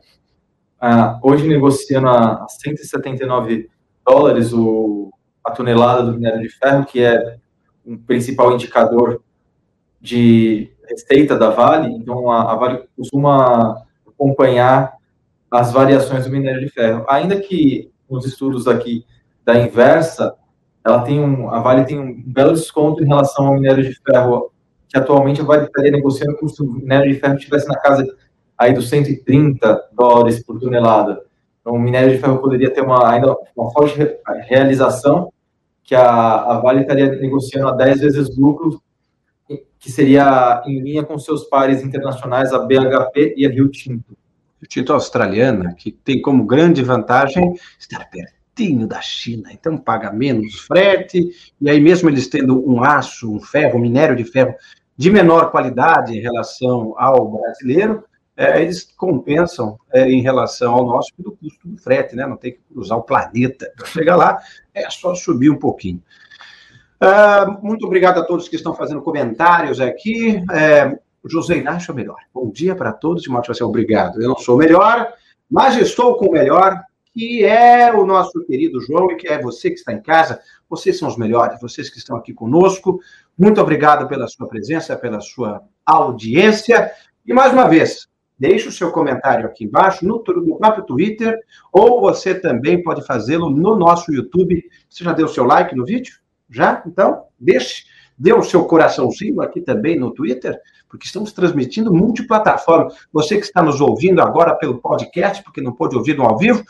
Ah, 0.80 1.20
hoje 1.22 1.46
negociando 1.46 2.08
a 2.08 2.46
179 2.48 3.68
dólares 4.04 4.52
o, 4.52 5.12
a 5.44 5.52
tonelada 5.52 6.02
do 6.02 6.14
minério 6.14 6.40
de 6.40 6.48
ferro, 6.48 6.86
que 6.86 7.00
é 7.00 7.36
um 7.86 7.96
principal 7.96 8.52
indicador 8.52 9.22
de 10.00 10.72
receita 10.88 11.36
da 11.36 11.50
Vale. 11.50 11.92
Então, 11.92 12.30
a, 12.30 12.52
a 12.52 12.56
Vale 12.56 12.88
costuma 12.96 13.84
acompanhar 14.06 14.94
as 15.50 15.72
variações 15.72 16.24
do 16.24 16.32
minério 16.32 16.60
de 16.60 16.70
ferro. 16.70 17.04
Ainda 17.08 17.38
que 17.38 17.90
nos 18.10 18.24
estudos 18.26 18.66
aqui 18.66 19.04
da 19.44 19.58
inversa, 19.58 20.34
ela 20.84 21.02
tem 21.02 21.20
um, 21.20 21.50
a 21.50 21.60
Vale 21.60 21.84
tem 21.84 21.98
um 21.98 22.22
belo 22.24 22.52
desconto 22.52 23.02
em 23.02 23.06
relação 23.06 23.46
ao 23.46 23.54
minério 23.54 23.82
de 23.82 23.94
ferro, 23.94 24.50
que 24.88 24.98
atualmente 24.98 25.40
a 25.40 25.44
Vale 25.44 25.64
estaria 25.64 25.90
negociando 25.90 26.36
como 26.36 26.48
se 26.48 26.62
o 26.62 26.72
minério 26.72 27.12
de 27.12 27.18
ferro 27.18 27.34
estivesse 27.34 27.68
na 27.68 27.78
casa 27.78 28.06
aí 28.56 28.72
dos 28.72 28.88
130 28.88 29.88
dólares 29.92 30.42
por 30.42 30.58
tonelada. 30.58 31.22
Então, 31.60 31.74
o 31.74 31.78
minério 31.78 32.10
de 32.10 32.18
ferro 32.18 32.38
poderia 32.38 32.72
ter 32.72 32.80
uma, 32.80 33.10
ainda 33.10 33.36
uma 33.56 33.70
forte 33.70 33.98
realização, 34.48 35.32
que 35.84 35.94
a, 35.94 36.02
a 36.02 36.60
Vale 36.60 36.82
estaria 36.82 37.08
negociando 37.16 37.68
a 37.68 37.72
10 37.72 38.00
vezes 38.00 38.36
lucro, 38.36 38.82
que 39.78 39.90
seria 39.90 40.62
em 40.66 40.80
linha 40.80 41.04
com 41.04 41.18
seus 41.18 41.44
pares 41.44 41.82
internacionais, 41.82 42.52
a 42.52 42.58
BHP 42.58 43.34
e 43.36 43.46
a 43.46 43.50
Rio 43.50 43.68
Tinto. 43.68 44.16
Rio 44.60 44.68
Tinto 44.68 44.92
australiana, 44.92 45.74
que 45.74 45.90
tem 45.90 46.20
como 46.20 46.44
grande 46.44 46.82
vantagem 46.82 47.54
estar 47.78 48.08
perto 48.10 48.38
baratinho 48.58 48.86
da 48.86 49.00
China, 49.00 49.50
então 49.52 49.78
paga 49.78 50.12
menos 50.12 50.58
frete, 50.60 51.30
e 51.60 51.70
aí 51.70 51.80
mesmo 51.80 52.10
eles 52.10 52.26
tendo 52.26 52.68
um 52.68 52.82
aço, 52.82 53.32
um 53.32 53.40
ferro, 53.40 53.78
um 53.78 53.82
minério 53.82 54.16
de 54.16 54.24
ferro 54.24 54.54
de 54.96 55.10
menor 55.10 55.50
qualidade 55.52 56.16
em 56.16 56.20
relação 56.20 56.94
ao 56.98 57.30
brasileiro, 57.30 58.04
é, 58.36 58.62
eles 58.62 58.84
compensam 58.96 59.78
é, 59.92 60.08
em 60.08 60.20
relação 60.20 60.74
ao 60.74 60.86
nosso 60.86 61.12
pelo 61.16 61.36
custo 61.36 61.68
do 61.68 61.76
frete, 61.76 62.14
né? 62.14 62.26
Não 62.26 62.36
tem 62.36 62.52
que 62.52 62.60
cruzar 62.72 62.98
o 62.98 63.02
planeta 63.02 63.72
para 63.76 63.86
chegar 63.86 64.16
lá, 64.16 64.38
é 64.74 64.88
só 64.90 65.14
subir 65.14 65.50
um 65.50 65.58
pouquinho. 65.58 66.02
Uh, 67.00 67.64
muito 67.64 67.86
obrigado 67.86 68.18
a 68.18 68.24
todos 68.24 68.48
que 68.48 68.56
estão 68.56 68.74
fazendo 68.74 69.02
comentários 69.02 69.80
aqui. 69.80 70.42
É, 70.52 70.98
José 71.24 71.58
Inácio 71.58 71.92
é 71.92 71.94
melhor. 71.94 72.18
Bom 72.32 72.50
dia 72.50 72.74
para 72.74 72.92
todos 72.92 73.26
e 73.26 73.30
motivação. 73.30 73.68
Obrigado. 73.68 74.20
Eu 74.20 74.28
não 74.28 74.36
sou 74.36 74.56
melhor, 74.56 75.12
mas 75.50 75.76
estou 75.76 76.16
com 76.16 76.26
o 76.26 76.32
melhor, 76.32 76.80
que 77.12 77.44
é 77.44 77.92
o 77.92 78.06
nosso 78.06 78.44
querido 78.44 78.80
João 78.80 79.10
e 79.10 79.16
que 79.16 79.28
é 79.28 79.40
você 79.40 79.70
que 79.70 79.76
está 79.76 79.92
em 79.92 80.00
casa. 80.00 80.40
Vocês 80.68 80.98
são 80.98 81.08
os 81.08 81.16
melhores, 81.16 81.60
vocês 81.60 81.90
que 81.90 81.98
estão 81.98 82.16
aqui 82.16 82.32
conosco. 82.32 83.00
Muito 83.36 83.60
obrigado 83.60 84.06
pela 84.08 84.28
sua 84.28 84.46
presença, 84.46 84.96
pela 84.96 85.20
sua 85.20 85.62
audiência. 85.84 86.90
E 87.26 87.32
mais 87.32 87.52
uma 87.52 87.68
vez, 87.68 88.06
deixe 88.38 88.68
o 88.68 88.72
seu 88.72 88.92
comentário 88.92 89.46
aqui 89.46 89.64
embaixo, 89.64 90.06
no, 90.06 90.22
no 90.26 90.58
próprio 90.58 90.84
Twitter, 90.84 91.38
ou 91.72 92.00
você 92.00 92.34
também 92.34 92.82
pode 92.82 93.04
fazê-lo 93.04 93.50
no 93.50 93.76
nosso 93.76 94.12
YouTube. 94.12 94.64
Você 94.88 95.04
já 95.04 95.12
deu 95.12 95.26
o 95.26 95.30
seu 95.30 95.44
like 95.44 95.74
no 95.74 95.84
vídeo? 95.84 96.14
Já? 96.48 96.82
Então, 96.86 97.24
deixe. 97.38 97.84
Dê 98.18 98.32
o 98.32 98.42
seu 98.42 98.64
coraçãozinho 98.64 99.40
aqui 99.40 99.60
também 99.60 99.98
no 99.98 100.10
Twitter, 100.10 100.58
porque 100.88 101.06
estamos 101.06 101.32
transmitindo 101.32 101.92
multiplataforma. 101.92 102.90
Você 103.12 103.36
que 103.36 103.44
está 103.44 103.62
nos 103.62 103.80
ouvindo 103.80 104.20
agora 104.20 104.54
pelo 104.54 104.78
podcast, 104.78 105.42
porque 105.42 105.60
não 105.60 105.72
pôde 105.72 105.96
ouvir 105.96 106.16
no 106.16 106.24
ao 106.24 106.36
vivo, 106.36 106.64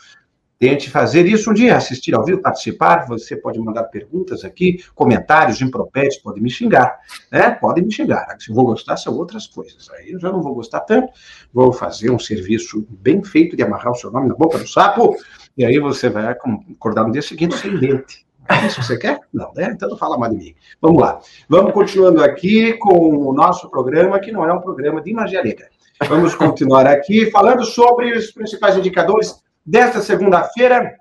Tente 0.59 0.89
fazer 0.89 1.25
isso 1.25 1.49
um 1.49 1.53
dia, 1.53 1.77
assistir 1.77 2.13
ao 2.13 2.25
vivo, 2.25 2.41
participar. 2.41 3.07
Você 3.07 3.37
pode 3.37 3.57
mandar 3.57 3.85
perguntas 3.85 4.43
aqui, 4.43 4.83
comentários, 4.93 5.61
impropérios, 5.61 6.17
pode 6.17 6.41
me 6.41 6.49
xingar, 6.49 6.99
né? 7.31 7.51
Pode 7.51 7.81
me 7.81 7.89
xingar. 7.89 8.35
Se 8.37 8.51
eu 8.51 8.55
vou 8.55 8.65
gostar, 8.65 8.97
são 8.97 9.15
outras 9.15 9.47
coisas. 9.47 9.89
Aí 9.91 10.11
eu 10.11 10.19
já 10.19 10.29
não 10.29 10.41
vou 10.41 10.53
gostar 10.53 10.81
tanto. 10.81 11.13
Vou 11.53 11.71
fazer 11.71 12.11
um 12.11 12.19
serviço 12.19 12.85
bem 12.89 13.23
feito 13.23 13.55
de 13.55 13.63
amarrar 13.63 13.93
o 13.93 13.95
seu 13.95 14.11
nome 14.11 14.27
na 14.27 14.35
boca 14.35 14.57
do 14.57 14.67
sapo, 14.67 15.15
e 15.57 15.63
aí 15.63 15.79
você 15.79 16.09
vai 16.09 16.27
acordar 16.27 17.05
no 17.05 17.13
dia 17.13 17.21
seguinte 17.21 17.55
sem 17.55 17.77
dente. 17.79 18.28
É 18.49 18.65
isso 18.65 18.81
você 18.81 18.97
quer? 18.97 19.19
Não, 19.31 19.53
né? 19.53 19.71
Então 19.71 19.87
não 19.87 19.97
fala 19.97 20.17
mais 20.17 20.33
de 20.33 20.39
mim. 20.39 20.55
Vamos 20.81 21.01
lá. 21.01 21.19
Vamos 21.47 21.71
continuando 21.71 22.23
aqui 22.23 22.73
com 22.73 23.27
o 23.27 23.33
nosso 23.33 23.69
programa, 23.69 24.19
que 24.19 24.31
não 24.31 24.43
é 24.43 24.51
um 24.51 24.59
programa 24.59 25.01
de 25.01 25.13
magia 25.13 25.43
negra. 25.43 25.69
Vamos 26.07 26.33
continuar 26.33 26.87
aqui 26.87 27.29
falando 27.29 27.63
sobre 27.63 28.11
os 28.17 28.31
principais 28.31 28.75
indicadores 28.75 29.43
desta 29.65 30.01
segunda-feira, 30.01 30.95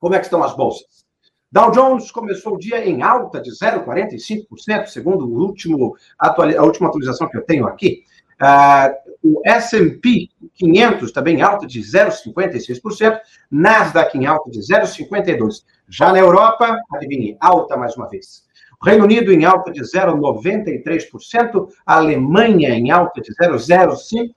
como 0.00 0.14
é 0.14 0.18
que 0.18 0.24
estão 0.24 0.42
as 0.42 0.56
bolsas? 0.56 1.04
Dow 1.50 1.70
Jones 1.70 2.10
começou 2.10 2.54
o 2.54 2.58
dia 2.58 2.86
em 2.86 3.02
alta 3.02 3.40
de 3.40 3.50
0,45%, 3.50 4.86
segundo 4.86 5.26
o 5.26 5.46
último 5.46 5.96
a 6.18 6.62
última 6.62 6.88
atualização 6.88 7.28
que 7.28 7.36
eu 7.36 7.44
tenho 7.44 7.66
aqui. 7.66 8.02
Uh, 8.40 9.08
o 9.22 9.42
S&P 9.44 10.28
500 10.54 11.12
também 11.12 11.42
alta 11.42 11.66
de 11.66 11.80
0,56%, 11.80 13.18
Nasdaq 13.50 14.16
em 14.16 14.26
alta 14.26 14.50
de 14.50 14.60
0,52%. 14.60 15.64
Já 15.88 16.12
na 16.12 16.18
Europa, 16.18 16.76
adivinhe, 16.92 17.36
alta 17.40 17.76
mais 17.76 17.96
uma 17.96 18.08
vez. 18.08 18.46
Reino 18.82 19.04
Unido 19.04 19.32
em 19.32 19.44
alta 19.44 19.72
de 19.72 19.80
0,93%, 19.80 21.68
a 21.84 21.96
Alemanha 21.96 22.70
em 22.70 22.90
alta 22.90 23.20
de 23.20 23.32
0,05%, 23.34 24.34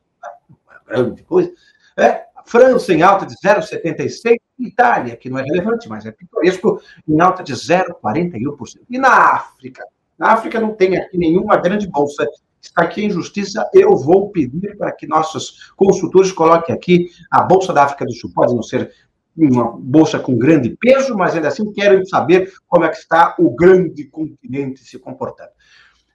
grande 0.88 1.24
coisa. 1.24 1.51
É, 1.98 2.25
França 2.46 2.93
em 2.93 3.03
alta 3.03 3.25
de 3.25 3.36
0,76%, 3.36 4.38
Itália, 4.60 5.15
que 5.15 5.29
não 5.29 5.39
é 5.39 5.43
relevante, 5.43 5.88
mas 5.88 6.05
é 6.05 6.12
pitoresco, 6.12 6.81
em 7.08 7.20
alta 7.22 7.43
de 7.43 7.53
0,41%. 7.53 8.81
E 8.89 8.98
na 8.98 9.34
África? 9.34 9.84
Na 10.17 10.34
África 10.34 10.60
não 10.60 10.74
tem 10.74 10.98
aqui 10.98 11.17
nenhuma 11.17 11.58
grande 11.58 11.88
bolsa. 11.88 12.27
Está 12.62 12.84
aqui 12.84 13.03
em 13.03 13.10
justiça, 13.10 13.68
eu 13.74 13.98
vou 13.98 14.30
pedir 14.30 14.77
para 14.77 14.91
que 14.91 15.08
nossos 15.08 15.72
consultores 15.75 16.32
coloquem 16.32 16.75
aqui 16.75 17.10
a 17.30 17.41
Bolsa 17.41 17.74
da 17.74 17.84
África 17.84 18.06
do 18.06 18.13
Sul. 18.13 18.32
Pode 18.34 18.53
não 18.53 18.62
ser 18.62 18.91
uma 19.36 19.75
bolsa 19.80 20.20
com 20.20 20.38
grande 20.38 20.75
peso, 20.80 21.15
mas 21.15 21.34
ainda 21.34 21.48
assim 21.48 21.72
quero 21.74 22.06
saber 22.06 22.51
como 22.68 22.86
é 22.86 22.89
que 22.89 22.98
está 22.98 23.36
o 23.39 23.50
grande 23.50 24.03
continente 24.06 24.82
se 24.82 25.00
comportando. 25.00 25.50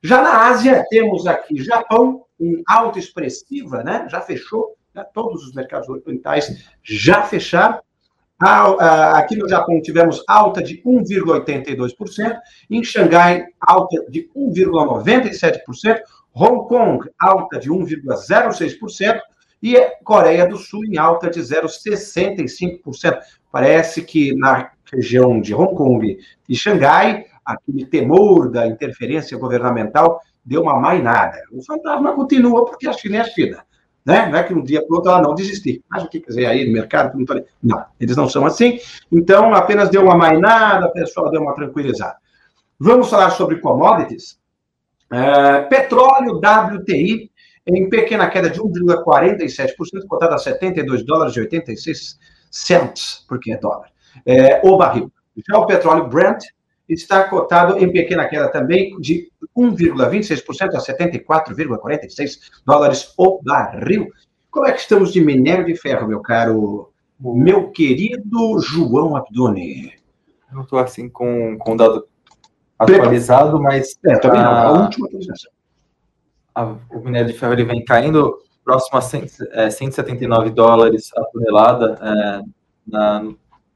Já 0.03 0.23
na 0.23 0.49
Ásia, 0.49 0.85
temos 0.89 1.27
aqui 1.27 1.57
Japão, 1.63 2.25
em 2.39 2.63
alta 2.69 2.99
expressiva, 2.99 3.83
né? 3.83 4.07
Já 4.11 4.21
fechou 4.21 4.77
né? 4.95 5.05
todos 5.13 5.43
os 5.45 5.55
mercados 5.55 5.89
orientais 5.89 6.71
já 6.83 7.23
fecharam. 7.23 7.81
Aqui 8.39 9.35
no 9.35 9.49
Japão 9.49 9.81
tivemos 9.81 10.23
alta 10.29 10.63
de 10.63 10.83
1,82%, 10.83 12.37
em 12.71 12.85
Xangai 12.85 13.47
alta 13.59 14.05
de 14.11 14.29
1,97%, 14.37 16.01
Hong 16.37 16.69
Kong 16.69 17.09
alta 17.19 17.59
de 17.59 17.71
1,06% 17.71 19.21
e 19.63 19.81
Coreia 20.05 20.47
do 20.47 20.57
Sul 20.57 20.85
em 20.85 20.99
alta 20.99 21.31
de 21.31 21.41
0,65%. 21.41 23.19
Parece 23.51 24.03
que 24.03 24.35
na 24.37 24.71
região 24.93 25.41
de 25.41 25.55
Hong 25.55 25.75
Kong 25.75 26.19
e 26.49 26.55
Xangai, 26.55 27.25
aquele 27.45 27.87
temor 27.87 28.51
da 28.51 28.67
interferência 28.67 29.39
governamental 29.39 30.21
deu 30.45 30.63
uma 30.63 30.79
mainada. 30.79 31.39
O 31.51 31.65
fantasma 31.65 32.15
continua 32.15 32.65
porque 32.65 32.87
a 32.87 32.93
China 32.93 33.17
é 33.17 33.21
a 33.21 33.25
China 33.25 33.67
né? 34.07 34.29
Não 34.31 34.39
é 34.39 34.45
que 34.45 34.55
um 34.55 34.63
dia 34.63 34.87
para 34.87 34.97
outro 34.97 35.11
ela 35.11 35.21
não 35.21 35.35
desistir. 35.35 35.83
Mas 35.91 36.05
o 36.05 36.09
que 36.09 36.21
quer 36.21 36.29
dizer 36.29 36.47
aí 36.47 36.65
no 36.65 36.73
mercado? 36.73 37.19
Não, 37.19 37.45
não, 37.61 37.85
eles 37.99 38.17
não 38.17 38.29
são 38.29 38.47
assim. 38.47 38.79
Então, 39.11 39.53
apenas 39.53 39.91
deu 39.91 40.05
uma 40.05 40.17
mainada, 40.17 40.87
a 40.87 40.91
pessoa 40.91 41.29
deu 41.33 41.43
uma 41.43 41.55
tranquilizada. 41.55 42.17
Vamos 42.79 43.11
falar 43.11 43.31
sobre 43.31 43.59
commodities. 43.59 44.39
É, 45.11 45.63
petróleo 45.63 46.41
WTI 46.41 47.31
em 47.67 47.89
pequena 47.89 48.29
queda 48.29 48.49
de 48.49 48.61
1,47%, 48.61 50.07
cotado 50.09 50.35
a 50.35 50.39
72 50.39 51.05
dólares 51.05 51.37
e 51.37 51.41
86 51.41 52.19
cents, 52.51 53.25
porque 53.29 53.53
é 53.53 53.59
dólar, 53.59 53.91
é, 54.25 54.61
o 54.65 54.77
barril. 54.77 55.13
Já 55.49 55.59
o 55.59 55.67
petróleo 55.67 56.09
Brent 56.09 56.45
está 56.89 57.25
cotado 57.25 57.79
em 57.79 57.91
pequena 57.91 58.27
queda 58.27 58.49
também 58.51 58.99
de 59.01 59.31
1,26% 59.57 60.75
a 60.75 60.79
74,46 60.79 62.39
dólares 62.65 63.13
o 63.17 63.41
barril. 63.43 64.09
Como 64.51 64.67
é 64.67 64.73
que 64.73 64.81
estamos 64.81 65.13
de 65.13 65.21
minério 65.21 65.67
de 65.67 65.77
ferro, 65.77 66.07
meu 66.07 66.21
caro, 66.21 66.93
meu 67.21 67.71
querido 67.71 68.59
João 68.61 69.17
Abdone? 69.17 69.93
Eu 70.49 70.55
não 70.55 70.63
estou 70.63 70.79
assim 70.79 71.09
com, 71.09 71.59
com 71.59 71.77
dado 71.77 72.07
atualizado, 72.79 73.61
mas 73.61 73.99
é, 74.05 74.19
também 74.19 74.41
a, 74.41 74.63
a 74.63 74.73
última 74.73 75.07
atualização. 75.07 75.51
A, 76.55 76.65
o 76.91 77.01
minério 77.05 77.33
de 77.33 77.39
ferro 77.39 77.53
ele 77.53 77.65
vem 77.65 77.85
caindo 77.85 78.39
próximo 78.65 78.99
a 78.99 79.01
100, 79.01 79.27
é, 79.53 79.71
179 79.71 80.51
dólares 80.51 81.11
a 81.17 81.25
tonelada 81.25 81.99
é, 82.03 82.43
na, 82.87 83.25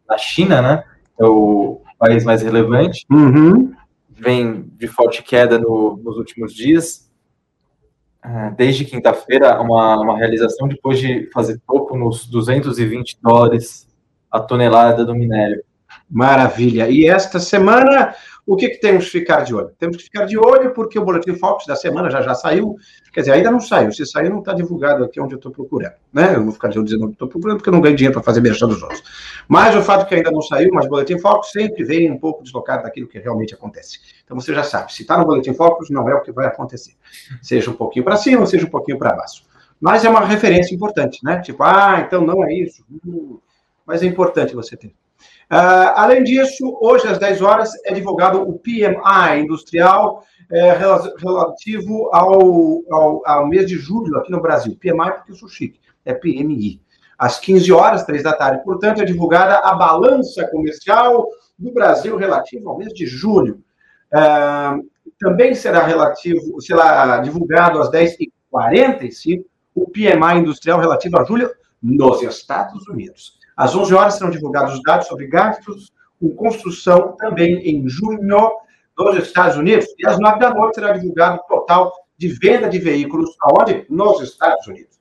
na 0.08 0.18
China, 0.18 0.60
né? 0.60 0.84
É 1.18 1.24
o 1.24 1.80
país 1.98 2.24
mais 2.24 2.42
relevante. 2.42 3.06
Uhum. 3.10 3.72
Vem 4.08 4.70
de 4.76 4.88
forte 4.88 5.22
queda 5.22 5.58
no, 5.58 6.00
nos 6.02 6.16
últimos 6.16 6.52
dias. 6.54 7.08
É, 8.22 8.50
desde 8.50 8.84
quinta-feira, 8.84 9.60
uma, 9.60 10.00
uma 10.00 10.18
realização 10.18 10.66
depois 10.66 10.98
de 10.98 11.30
fazer 11.32 11.60
topo 11.66 11.96
nos 11.96 12.26
220 12.26 13.18
dólares 13.22 13.88
a 14.30 14.40
tonelada 14.40 15.04
do 15.04 15.14
minério. 15.14 15.62
Maravilha. 16.08 16.88
E 16.88 17.06
esta 17.06 17.38
semana 17.38 18.14
o 18.50 18.56
que, 18.56 18.68
que 18.68 18.80
temos 18.80 19.04
que 19.04 19.12
ficar 19.12 19.42
de 19.42 19.54
olho? 19.54 19.70
Temos 19.78 19.96
que 19.96 20.02
ficar 20.02 20.24
de 20.24 20.36
olho 20.36 20.74
porque 20.74 20.98
o 20.98 21.04
Boletim 21.04 21.34
Focus 21.36 21.66
da 21.66 21.76
semana 21.76 22.10
já 22.10 22.20
já 22.20 22.34
saiu. 22.34 22.74
Quer 23.12 23.20
dizer, 23.20 23.30
ainda 23.30 23.48
não 23.48 23.60
saiu. 23.60 23.92
Se 23.92 24.04
saiu, 24.04 24.28
não 24.28 24.40
está 24.40 24.52
divulgado 24.52 25.04
aqui 25.04 25.20
onde 25.20 25.34
eu 25.34 25.36
estou 25.36 25.52
procurando. 25.52 25.94
Né? 26.12 26.34
Eu 26.34 26.42
vou 26.42 26.52
ficar 26.52 26.66
dizendo 26.66 27.04
onde 27.04 27.12
estou 27.12 27.28
procurando 27.28 27.58
porque 27.58 27.68
eu 27.68 27.72
não 27.72 27.80
ganho 27.80 27.94
dinheiro 27.94 28.12
para 28.12 28.24
fazer 28.24 28.40
merchan 28.40 28.66
dos 28.66 28.82
outros. 28.82 29.04
Mas 29.46 29.76
o 29.76 29.82
fato 29.82 30.04
que 30.08 30.16
ainda 30.16 30.32
não 30.32 30.42
saiu, 30.42 30.68
mas 30.72 30.86
o 30.86 30.88
Boletim 30.88 31.16
Focus 31.20 31.52
sempre 31.52 31.84
vem 31.84 32.10
um 32.10 32.18
pouco 32.18 32.42
deslocado 32.42 32.82
daquilo 32.82 33.06
que 33.06 33.20
realmente 33.20 33.54
acontece. 33.54 34.00
Então 34.24 34.36
você 34.36 34.52
já 34.52 34.64
sabe, 34.64 34.92
se 34.92 35.02
está 35.02 35.16
no 35.16 35.24
Boletim 35.24 35.54
Focus, 35.54 35.88
não 35.88 36.08
é 36.08 36.14
o 36.16 36.20
que 36.20 36.32
vai 36.32 36.46
acontecer. 36.46 36.94
Seja 37.40 37.70
um 37.70 37.74
pouquinho 37.74 38.04
para 38.04 38.16
cima, 38.16 38.44
seja 38.46 38.66
um 38.66 38.70
pouquinho 38.70 38.98
para 38.98 39.14
baixo. 39.14 39.44
Mas 39.80 40.04
é 40.04 40.08
uma 40.08 40.24
referência 40.24 40.74
importante, 40.74 41.20
né? 41.22 41.40
Tipo, 41.40 41.62
ah, 41.62 42.02
então 42.04 42.26
não 42.26 42.44
é 42.44 42.52
isso. 42.52 42.84
Hum, 43.06 43.38
mas 43.86 44.02
é 44.02 44.06
importante 44.06 44.56
você 44.56 44.76
ter. 44.76 44.92
Uh, 45.50 45.90
além 45.96 46.22
disso, 46.22 46.78
hoje 46.80 47.08
às 47.08 47.18
10 47.18 47.42
horas 47.42 47.72
é 47.84 47.92
divulgado 47.92 48.40
o 48.40 48.56
PMI 48.58 49.40
industrial 49.40 50.24
é, 50.50 50.72
relativo 50.72 52.08
ao, 52.12 52.82
ao, 52.92 53.22
ao, 53.24 53.46
mês 53.46 53.66
de 53.66 53.76
julho 53.76 54.16
aqui 54.16 54.30
no 54.30 54.40
Brasil. 54.40 54.76
PMI 54.76 55.12
porque 55.12 55.32
eu 55.32 55.36
sou 55.36 55.48
chique, 55.48 55.80
é 56.04 56.12
PMI. 56.14 56.80
Às 57.18 57.38
15 57.38 57.72
horas, 57.72 58.04
3 58.04 58.22
da 58.22 58.32
tarde, 58.32 58.64
portanto, 58.64 59.02
é 59.02 59.04
divulgada 59.04 59.58
a 59.58 59.74
balança 59.74 60.46
comercial 60.48 61.26
do 61.58 61.72
Brasil 61.72 62.16
relativo 62.16 62.68
ao 62.68 62.78
mês 62.78 62.92
de 62.92 63.06
julho. 63.06 63.62
Uh, 64.12 64.88
também 65.18 65.54
será 65.54 65.84
relativo, 65.84 66.60
será 66.60 67.18
divulgado 67.18 67.80
às 67.80 67.90
10h45 67.90 69.44
o 69.74 69.88
PMI 69.88 70.38
industrial 70.38 70.80
relativo 70.80 71.18
a 71.18 71.24
julho 71.24 71.50
nos 71.82 72.22
Estados 72.22 72.86
Unidos. 72.88 73.39
Às 73.60 73.76
11 73.76 73.94
horas 73.94 74.14
serão 74.14 74.30
divulgados 74.30 74.72
os 74.72 74.82
dados 74.82 75.06
sobre 75.06 75.26
gastos 75.26 75.92
com 76.18 76.30
construção 76.30 77.14
também 77.18 77.56
em 77.58 77.86
junho 77.86 78.18
nos 78.22 79.18
Estados 79.18 79.58
Unidos. 79.58 79.84
E 79.98 80.08
às 80.08 80.18
9 80.18 80.38
da 80.38 80.54
noite 80.54 80.76
será 80.76 80.92
divulgado 80.92 81.40
o 81.40 81.46
total 81.46 81.92
de 82.16 82.28
venda 82.28 82.70
de 82.70 82.78
veículos, 82.78 83.36
aonde? 83.42 83.84
Nos 83.90 84.22
Estados 84.22 84.66
Unidos. 84.66 84.98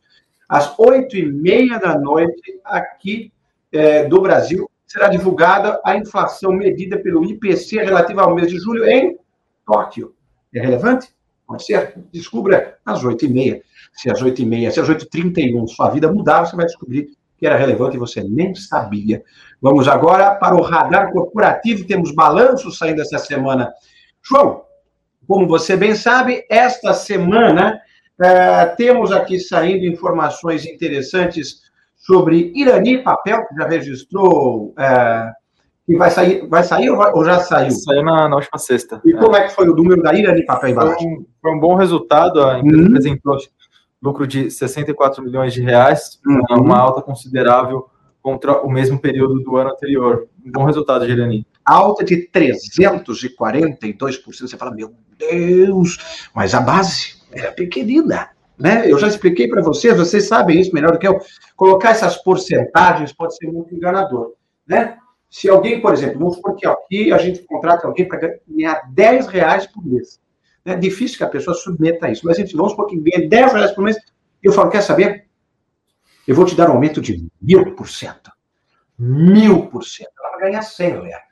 Às 0.50 0.78
8 0.78 1.16
e 1.16 1.32
meia 1.32 1.80
da 1.80 1.98
noite, 1.98 2.60
aqui 2.66 3.32
é, 3.72 4.04
do 4.04 4.20
Brasil, 4.20 4.70
será 4.86 5.08
divulgada 5.08 5.80
a 5.86 5.96
inflação 5.96 6.52
medida 6.52 7.00
pelo 7.00 7.24
IPC 7.24 7.78
relativa 7.82 8.24
ao 8.24 8.36
mês 8.36 8.50
de 8.50 8.58
julho 8.58 8.86
em 8.86 9.18
Tóquio. 9.66 10.14
É 10.54 10.60
relevante? 10.60 11.08
Pode 11.48 11.64
ser? 11.64 11.94
Descubra 12.12 12.78
às 12.86 13.02
8h30. 13.06 13.62
Se 13.94 14.12
às 14.12 14.22
8h30, 14.22 14.72
se 14.72 14.82
às 14.82 14.90
8h31 14.90 15.66
sua 15.70 15.90
vida 15.92 16.12
mudar, 16.12 16.46
você 16.46 16.58
vai 16.58 16.66
descobrir 16.66 17.18
que 17.40 17.48
era 17.48 17.58
relevante 17.58 17.96
e 17.96 18.00
você 18.00 18.22
nem 18.24 18.54
sabia. 18.54 19.24
Vamos 19.62 19.88
agora 19.88 20.36
para 20.36 20.56
o 20.56 20.62
radar 20.62 21.12
corporativo. 21.12 21.88
Temos 21.88 22.14
balanços 22.14 22.78
saindo 22.78 23.02
essa 23.02 23.18
semana. 23.18 23.72
João, 24.22 24.64
como 25.28 25.48
você 25.48 25.78
bem 25.78 25.96
sabe, 25.96 26.46
esta 26.50 26.94
semana 26.94 27.80
uh, 28.20 28.76
temos 28.76 29.12
aqui 29.12 29.40
saindo 29.40 29.86
informações 29.86 30.66
interessantes 30.66 31.62
sobre 31.96 32.52
Irani 32.56 33.04
Papel, 33.04 33.46
que 33.48 33.56
já 33.56 33.68
registrou 33.68 34.70
uh, 34.70 35.32
e 35.88 35.96
vai 35.96 36.12
sair, 36.12 36.48
vai 36.48 36.64
sair 36.64 36.90
ou, 36.90 37.26
já 37.26 37.40
saiu? 37.40 37.72
Saiu 37.72 38.04
na, 38.04 38.28
na, 38.30 38.36
última 38.36 38.58
sexta. 38.58 39.02
E 39.06 39.14
é. 39.14 39.18
como 39.18 39.36
é 39.36 39.48
que 39.48 39.54
foi 39.54 39.68
o 39.70 39.76
número 39.76 40.02
da 40.02 40.14
Irani 40.14 40.46
Papel 40.46 40.70
Embalagem? 40.72 40.98
Foi 40.98 41.08
um, 41.08 41.26
foi 41.42 41.52
um 41.52 41.60
bom 41.60 41.76
resultado, 41.76 42.44
a 42.44 42.60
empresa 42.60 42.82
uhum. 42.82 42.88
apresentou 42.88 43.38
lucro 44.02 44.26
de 44.26 44.50
64 44.50 45.24
milhões 45.24 45.54
de 45.54 45.62
reais, 45.62 46.20
uhum. 46.26 46.64
uma 46.64 46.78
alta 46.78 47.02
considerável 47.02 47.90
contra 48.22 48.62
o 48.62 48.70
mesmo 48.70 49.00
período 49.00 49.40
do 49.42 49.58
ano 49.58 49.72
anterior. 49.72 50.28
Um 50.46 50.52
bom 50.52 50.66
resultado, 50.66 51.06
Geliani. 51.06 51.46
Alta 51.66 52.04
de 52.04 52.30
342%. 52.34 54.24
Você 54.42 54.58
fala, 54.58 54.72
meu 54.72 54.94
Deus, 55.18 56.30
mas 56.34 56.54
a 56.54 56.62
base 56.62 57.18
era 57.32 57.52
pequenina. 57.52 58.30
Né? 58.58 58.92
Eu 58.92 58.98
já 59.00 59.08
expliquei 59.08 59.48
para 59.48 59.62
vocês, 59.62 59.96
vocês 59.96 60.28
sabem 60.28 60.60
isso 60.60 60.74
melhor 60.74 60.92
do 60.92 61.00
que 61.00 61.08
eu. 61.08 61.20
Colocar 61.56 61.92
essas 61.92 62.18
porcentagens 62.22 63.14
pode 63.14 63.36
ser 63.36 63.48
muito 63.48 63.74
enganador. 63.74 64.34
Né? 64.68 64.98
Se 65.30 65.48
alguém, 65.48 65.80
por 65.82 65.94
exemplo, 65.94 66.20
vamos 66.20 66.36
supor 66.36 66.56
que 66.56 66.68
aqui 66.68 67.14
a 67.14 67.18
gente 67.18 67.40
contrata 67.44 67.88
alguém 67.88 68.08
para 68.08 68.38
ganhar 68.48 68.82
10 68.92 69.28
reais 69.28 69.66
por 69.68 69.86
mês. 69.86 70.20
É 70.70 70.76
difícil 70.76 71.18
que 71.18 71.24
a 71.24 71.30
pessoa 71.30 71.56
submeta 71.56 72.12
isso, 72.12 72.24
mas 72.24 72.38
a 72.38 72.42
gente, 72.42 72.56
vamos 72.56 72.74
supor 72.74 72.86
que 72.86 73.00
ganha 73.00 73.28
10 73.28 73.54
reais 73.54 73.72
por 73.72 73.84
mês. 73.84 73.98
Eu 74.42 74.54
falo, 74.54 74.70
quer 74.70 74.82
saber? 74.82 75.26
Eu 76.28 76.36
vou 76.36 76.46
te 76.46 76.56
dar 76.56 76.70
um 76.70 76.74
aumento 76.74 77.02
de 77.02 77.28
mil 77.42 77.74
por 77.74 77.90
cento. 77.90 78.32
Mil 78.98 79.66
por 79.66 79.84
cento. 79.84 80.12
Ela 80.20 80.30
vai 80.32 80.42
ganhar 80.42 80.62
100 80.62 81.02
reais. 81.02 81.24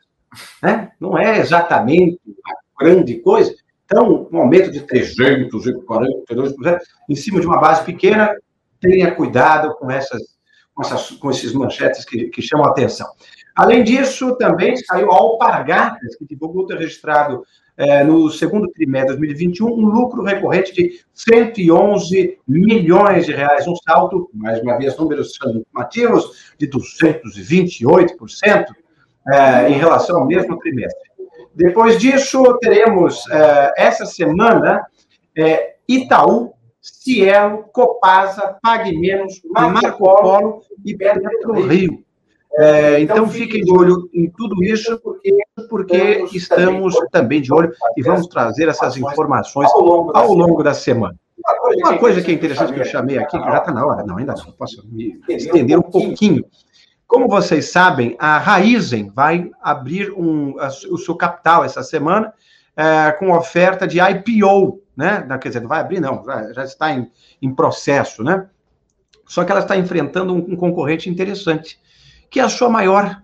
Né? 0.64 0.92
Não 1.00 1.16
é 1.16 1.38
exatamente 1.38 2.20
uma 2.26 2.56
grande 2.80 3.20
coisa. 3.20 3.54
Então, 3.86 4.28
um 4.32 4.40
aumento 4.40 4.72
de 4.72 4.82
342% 4.82 6.80
em 7.08 7.16
cima 7.16 7.40
de 7.40 7.46
uma 7.46 7.62
base 7.62 7.84
pequena, 7.84 8.36
tenha 8.82 9.14
cuidado 9.14 9.76
com 9.76 9.92
essas, 9.92 10.22
com, 10.74 10.82
essas, 10.82 11.12
com 11.12 11.30
esses 11.30 11.54
manchetes 11.54 12.04
que, 12.04 12.30
que 12.30 12.42
chamam 12.42 12.66
a 12.66 12.72
atenção. 12.72 13.08
Além 13.56 13.84
disso, 13.84 14.36
também 14.38 14.76
saiu 14.78 15.12
a 15.12 15.16
Alpargatas, 15.16 16.16
que 16.16 16.26
divulgou 16.26 16.66
ter 16.66 16.80
registrado 16.80 17.44
é, 17.78 18.04
no 18.04 18.30
segundo 18.32 18.68
trimestre 18.72 19.14
de 19.14 19.20
2021 19.20 19.68
um 19.68 19.86
lucro 19.86 20.24
recorrente 20.24 20.74
de 20.74 21.00
111 21.14 22.40
milhões 22.48 23.28
de 23.28 23.34
reais, 23.34 23.68
um 23.68 23.76
salto, 23.76 24.30
mais 24.34 24.60
uma 24.62 24.78
vez, 24.78 24.98
números 24.98 25.34
chamativos, 25.34 26.54
de 26.58 26.68
228% 26.68 28.66
é, 29.32 29.70
em 29.70 29.74
relação 29.74 30.22
ao 30.22 30.26
mesmo 30.26 30.58
trimestre. 30.58 31.08
Depois 31.54 32.00
disso, 32.00 32.58
teremos 32.60 33.24
é, 33.30 33.74
essa 33.78 34.06
semana 34.06 34.84
Itaú, 35.88 36.54
Cielo, 36.82 37.66
Copasa, 37.72 38.58
Pague 38.62 38.98
Menos, 38.98 39.40
Marco 39.46 40.00
Polo 40.00 40.64
e 40.84 40.98
Petro 40.98 41.68
Rio. 41.68 42.07
É, 42.54 43.00
então, 43.00 43.28
fiquem 43.30 43.64
de 43.64 43.72
olho 43.72 44.10
em 44.14 44.30
tudo 44.30 44.64
isso, 44.64 45.00
porque, 45.00 45.38
porque 45.70 46.26
estamos 46.34 46.96
também 47.12 47.42
de 47.42 47.54
olho 47.54 47.72
e 47.96 48.02
vamos 48.02 48.28
trazer 48.28 48.68
essas 48.68 48.98
informações 48.98 49.70
ao 49.72 50.34
longo 50.34 50.64
da 50.64 50.74
semana. 50.74 51.16
Uma 51.78 51.98
coisa 51.98 52.22
que 52.22 52.32
é 52.32 52.34
interessante 52.34 52.74
que 52.74 52.80
eu 52.80 52.86
chamei 52.86 53.18
aqui, 53.18 53.38
que 53.38 53.46
já 53.46 53.58
está 53.60 53.72
na 53.72 53.86
hora, 53.86 54.04
não, 54.04 54.18
ainda 54.18 54.34
não, 54.34 54.52
posso 54.54 54.84
me 54.88 55.20
estender 55.30 55.78
um 55.78 55.84
pouquinho. 55.84 56.44
Como 57.06 57.28
vocês 57.28 57.72
sabem, 57.72 58.16
a 58.20 58.38
Raizen 58.38 59.10
vai 59.10 59.50
abrir 59.62 60.12
um, 60.12 60.56
o 60.90 60.98
seu 60.98 61.16
capital 61.16 61.64
essa 61.64 61.84
semana 61.84 62.34
é, 62.76 63.12
com 63.14 63.32
oferta 63.32 63.88
de 63.88 64.00
IPO, 64.00 64.82
né? 64.96 65.26
Quer 65.40 65.50
dizer, 65.50 65.62
não 65.62 65.70
vai 65.70 65.80
abrir, 65.80 66.00
não, 66.00 66.24
já, 66.26 66.54
já 66.54 66.64
está 66.64 66.92
em, 66.92 67.10
em, 67.42 67.54
processo, 67.54 68.24
né? 68.24 68.48
Só 69.26 69.44
que 69.44 69.52
ela 69.52 69.62
está 69.62 69.78
enfrentando 69.78 70.34
um, 70.34 70.38
um 70.38 70.56
concorrente 70.56 71.10
interessante 71.10 71.80
que 72.30 72.40
é 72.40 72.44
a 72.44 72.50
sua 72.50 72.70
maior 72.70 73.22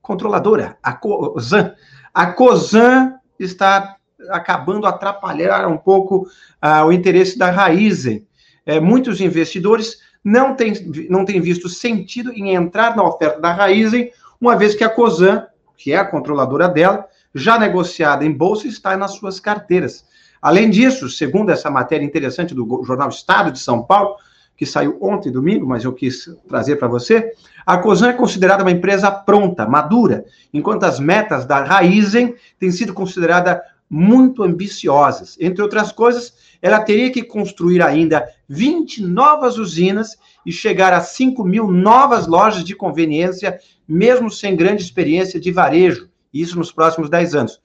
controladora, 0.00 0.76
a 0.82 0.92
COSAN. 0.92 1.74
A 2.12 2.26
COSAN 2.26 3.14
está 3.38 3.96
acabando 4.30 4.86
atrapalhar 4.86 5.66
um 5.68 5.76
pouco 5.76 6.26
uh, 6.62 6.84
o 6.86 6.92
interesse 6.92 7.38
da 7.38 7.50
Raizen. 7.50 8.26
É, 8.64 8.78
muitos 8.78 9.20
investidores 9.20 9.98
não 10.22 10.54
têm, 10.54 10.72
não 11.08 11.24
têm 11.24 11.40
visto 11.40 11.68
sentido 11.68 12.32
em 12.32 12.54
entrar 12.54 12.96
na 12.96 13.02
oferta 13.02 13.40
da 13.40 13.52
Raizen, 13.52 14.10
uma 14.40 14.56
vez 14.56 14.74
que 14.74 14.84
a 14.84 14.88
COSAN, 14.88 15.46
que 15.76 15.92
é 15.92 15.96
a 15.96 16.04
controladora 16.04 16.68
dela, 16.68 17.06
já 17.34 17.58
negociada 17.58 18.24
em 18.24 18.30
bolsa, 18.30 18.68
está 18.68 18.96
nas 18.96 19.12
suas 19.12 19.40
carteiras. 19.40 20.04
Além 20.40 20.70
disso, 20.70 21.08
segundo 21.08 21.50
essa 21.50 21.70
matéria 21.70 22.04
interessante 22.04 22.54
do 22.54 22.82
jornal 22.84 23.08
Estado 23.08 23.50
de 23.52 23.58
São 23.58 23.82
Paulo, 23.82 24.16
que 24.62 24.66
saiu 24.66 24.96
ontem, 25.00 25.32
domingo, 25.32 25.66
mas 25.66 25.82
eu 25.82 25.92
quis 25.92 26.30
trazer 26.46 26.76
para 26.76 26.86
você, 26.86 27.32
a 27.66 27.78
Cosan 27.78 28.10
é 28.10 28.12
considerada 28.12 28.62
uma 28.62 28.70
empresa 28.70 29.10
pronta, 29.10 29.66
madura, 29.66 30.24
enquanto 30.54 30.84
as 30.84 31.00
metas 31.00 31.44
da 31.44 31.64
Raizen 31.64 32.36
têm 32.60 32.70
sido 32.70 32.94
consideradas 32.94 33.58
muito 33.90 34.44
ambiciosas. 34.44 35.36
Entre 35.40 35.60
outras 35.60 35.90
coisas, 35.90 36.34
ela 36.62 36.78
teria 36.78 37.10
que 37.10 37.24
construir 37.24 37.82
ainda 37.82 38.24
20 38.48 39.02
novas 39.02 39.58
usinas 39.58 40.16
e 40.46 40.52
chegar 40.52 40.92
a 40.92 41.00
5 41.00 41.42
mil 41.42 41.66
novas 41.66 42.28
lojas 42.28 42.62
de 42.62 42.76
conveniência, 42.76 43.58
mesmo 43.88 44.30
sem 44.30 44.54
grande 44.54 44.84
experiência 44.84 45.40
de 45.40 45.50
varejo, 45.50 46.08
isso 46.32 46.56
nos 46.56 46.70
próximos 46.70 47.10
10 47.10 47.34
anos. 47.34 47.60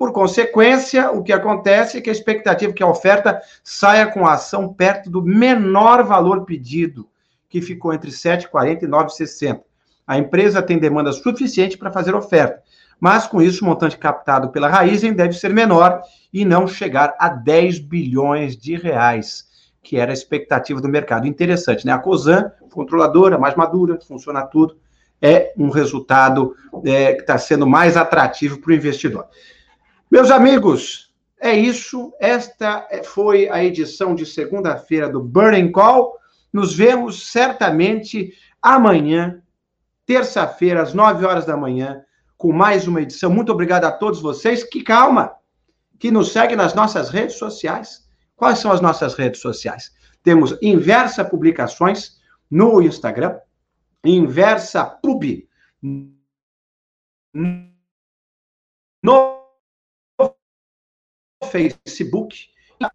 Por 0.00 0.12
consequência, 0.12 1.12
o 1.12 1.22
que 1.22 1.30
acontece 1.30 1.98
é 1.98 2.00
que 2.00 2.08
a 2.08 2.12
expectativa 2.12 2.72
é 2.72 2.74
que 2.74 2.82
a 2.82 2.88
oferta 2.88 3.38
saia 3.62 4.06
com 4.06 4.26
a 4.26 4.32
ação 4.32 4.72
perto 4.72 5.10
do 5.10 5.22
menor 5.22 6.02
valor 6.04 6.46
pedido, 6.46 7.06
que 7.50 7.60
ficou 7.60 7.92
entre 7.92 8.10
7,40 8.10 8.84
e 8.84 8.86
9,60. 8.86 9.60
A 10.06 10.16
empresa 10.16 10.62
tem 10.62 10.78
demanda 10.78 11.12
suficiente 11.12 11.76
para 11.76 11.90
fazer 11.90 12.14
oferta, 12.14 12.62
mas 12.98 13.26
com 13.26 13.42
isso 13.42 13.62
o 13.62 13.68
montante 13.68 13.98
captado 13.98 14.48
pela 14.48 14.70
Raizen 14.70 15.12
deve 15.12 15.34
ser 15.34 15.52
menor 15.52 16.00
e 16.32 16.46
não 16.46 16.66
chegar 16.66 17.14
a 17.18 17.28
10 17.28 17.80
bilhões 17.80 18.56
de 18.56 18.76
reais, 18.76 19.48
que 19.82 19.98
era 19.98 20.12
a 20.12 20.14
expectativa 20.14 20.80
do 20.80 20.88
mercado. 20.88 21.26
Interessante, 21.26 21.84
né? 21.84 21.92
A 21.92 21.98
Cosan, 21.98 22.50
controladora, 22.72 23.36
mais 23.36 23.54
madura, 23.54 23.98
funciona 24.00 24.46
tudo, 24.46 24.78
é 25.20 25.52
um 25.58 25.68
resultado 25.68 26.56
é, 26.86 27.12
que 27.12 27.20
está 27.20 27.36
sendo 27.36 27.66
mais 27.66 27.98
atrativo 27.98 28.58
para 28.62 28.70
o 28.70 28.74
investidor. 28.74 29.26
Meus 30.10 30.30
amigos, 30.32 31.12
é 31.40 31.54
isso. 31.54 32.12
Esta 32.18 32.84
foi 33.04 33.48
a 33.48 33.62
edição 33.62 34.12
de 34.12 34.26
segunda-feira 34.26 35.08
do 35.08 35.22
Burning 35.22 35.70
Call. 35.70 36.18
Nos 36.52 36.74
vemos 36.74 37.30
certamente 37.30 38.34
amanhã, 38.60 39.40
terça-feira, 40.04 40.82
às 40.82 40.92
9 40.92 41.24
horas 41.24 41.46
da 41.46 41.56
manhã, 41.56 42.04
com 42.36 42.52
mais 42.52 42.88
uma 42.88 43.00
edição. 43.00 43.30
Muito 43.30 43.52
obrigado 43.52 43.84
a 43.84 43.92
todos 43.92 44.20
vocês. 44.20 44.64
Que 44.64 44.82
calma! 44.82 45.32
Que 45.96 46.10
nos 46.10 46.32
seguem 46.32 46.56
nas 46.56 46.74
nossas 46.74 47.08
redes 47.08 47.36
sociais. 47.36 48.04
Quais 48.34 48.58
são 48.58 48.72
as 48.72 48.80
nossas 48.80 49.14
redes 49.14 49.40
sociais? 49.40 49.94
Temos 50.24 50.58
Inversa 50.60 51.24
Publicações 51.24 52.18
no 52.50 52.82
Instagram, 52.82 53.38
Inversa 54.04 54.84
Pub 54.84 55.46
no 59.02 59.39
Facebook 61.50 62.50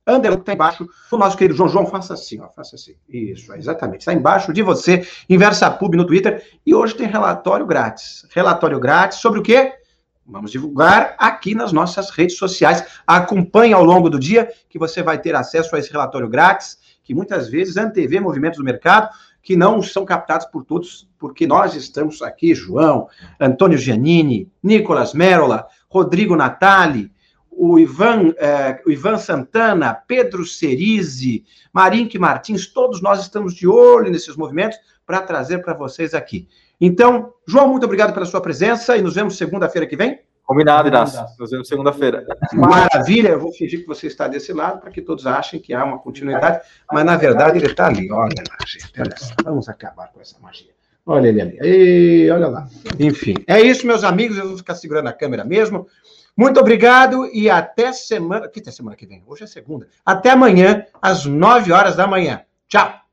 Under 0.08 0.34
está 0.34 0.54
embaixo 0.54 0.88
o 1.12 1.18
nosso 1.18 1.38
querido 1.38 1.56
João 1.56 1.70
João, 1.70 1.86
faça 1.86 2.15
assim, 2.15 2.39
ó, 2.39 2.50
faça 2.50 2.76
assim. 2.76 2.96
Isso, 3.08 3.54
exatamente. 3.54 4.00
Está 4.02 4.13
embaixo 4.13 4.52
de 4.52 4.63
você, 4.63 5.08
Inversa 5.30 5.70
Pub 5.70 5.94
no 5.94 6.08
Twitter. 6.08 6.44
E 6.65 6.74
hoje 6.74 6.96
tem 6.96 7.08
relatório 7.08 7.65
grátis. 7.68 8.26
Relatório 8.32 8.80
grátis 8.80 9.20
sobre 9.20 9.39
o 9.39 9.44
quê? 9.44 9.74
Vamos 10.26 10.50
divulgar 10.50 11.15
aqui 11.20 11.54
nas 11.54 11.72
nossas 11.72 12.10
redes 12.10 12.36
sociais. 12.36 12.84
Acompanhe 13.06 13.74
ao 13.74 13.84
longo 13.84 14.10
do 14.10 14.20
dia 14.20 14.52
que 14.68 14.80
você 14.80 15.04
vai 15.04 15.22
ter 15.22 15.36
acesso 15.36 15.76
a 15.76 15.80
esse 15.80 15.91
relatório 15.91 16.28
grátis, 16.28 16.80
que 17.04 17.13
muitas 17.13 17.48
vezes 17.48 17.78
antevê 17.78 18.20
movimentos 18.20 18.58
do 18.58 18.65
mercado 18.65 19.10
que 19.44 19.56
não 19.56 19.80
são 19.84 20.04
captados 20.04 20.48
por 20.48 20.65
todos, 20.65 21.08
porque 21.20 21.46
nós 21.46 21.76
estamos 21.76 22.24
aqui, 22.24 22.56
João, 22.56 23.08
Antônio 23.39 23.78
Giannini, 23.78 24.52
Nicolas 24.63 25.13
Merola, 25.13 25.68
Rodrigo 25.88 26.36
Natali, 26.36 27.12
o 27.58 27.80
Ivan, 27.80 28.34
eh, 28.38 28.82
o 28.86 28.91
Ivan 28.91 29.18
Santana, 29.18 29.94
Pedro 29.94 30.46
Cerise, 30.46 31.44
Marinque 31.74 32.20
Martins, 32.20 32.68
todos 32.68 33.02
nós 33.02 33.22
estamos 33.22 33.54
de 33.54 33.68
olho 33.68 34.12
nesses 34.12 34.36
movimentos 34.36 34.78
para 35.06 35.22
trazer 35.22 35.60
para 35.60 35.74
vocês 35.74 36.13
aqui. 36.13 36.48
Então, 36.80 37.34
João, 37.48 37.70
muito 37.70 37.86
obrigado 37.86 38.13
pela 38.13 38.26
sua 38.26 38.41
presença 38.41 38.98
e 38.98 39.02
nos 39.02 39.15
vemos 39.15 39.38
segunda-feira 39.38 39.88
que 39.88 39.96
vem. 39.96 40.20
Combinado, 40.44 40.88
Inácio. 40.88 41.26
Nos 41.39 41.50
vemos 41.50 41.68
segunda-feira. 41.68 42.24
Maravilha, 42.54 43.30
eu 43.30 43.39
vou 43.39 43.52
fingir 43.52 43.82
que 43.82 43.88
você 43.88 44.06
está 44.06 44.28
desse 44.28 44.54
lado 44.54 44.80
para 44.80 44.91
que 44.91 45.02
todos 45.02 45.26
achem 45.26 45.60
que 45.60 45.74
há 45.74 45.84
uma 45.84 45.98
continuidade, 45.98 46.62
mas 46.91 47.04
na 47.04 47.18
verdade 47.18 47.58
ele 47.58 47.65
está 47.65 47.88
ali. 47.88 48.12
Olha 48.12 48.44
lá, 48.48 48.58
gente, 48.68 48.91
olha 49.00 49.18
só. 49.18 49.34
Vamos 49.44 49.68
acabar 49.68 50.12
com 50.13 50.22
essa 50.22 50.38
magia. 50.39 50.70
Olha 51.04 51.30
ele 51.30 51.41
ali. 51.41 51.58
E, 51.62 52.30
olha 52.30 52.48
lá. 52.48 52.68
Enfim, 53.00 53.36
é 53.48 53.60
isso, 53.60 53.88
meus 53.88 54.04
amigos. 54.04 54.38
Eu 54.38 54.50
vou 54.50 54.58
ficar 54.58 54.76
segurando 54.76 55.08
a 55.08 55.13
câmera 55.13 55.44
mesmo. 55.44 55.88
Muito 56.36 56.60
obrigado 56.60 57.26
e 57.28 57.50
até 57.50 57.93
semana. 57.93 58.48
Que 58.48 58.60
até 58.60 58.71
semana 58.71 58.95
que 58.95 59.06
vem? 59.06 59.24
Hoje 59.26 59.43
é 59.43 59.48
segunda. 59.48 59.88
Até 60.06 60.32
amanhã, 60.32 60.86
às 61.02 61.26
nove 61.26 61.71
horas 61.71 61.95
da 61.95 62.06
manhã. 62.06 62.43
Tchau. 62.67 63.05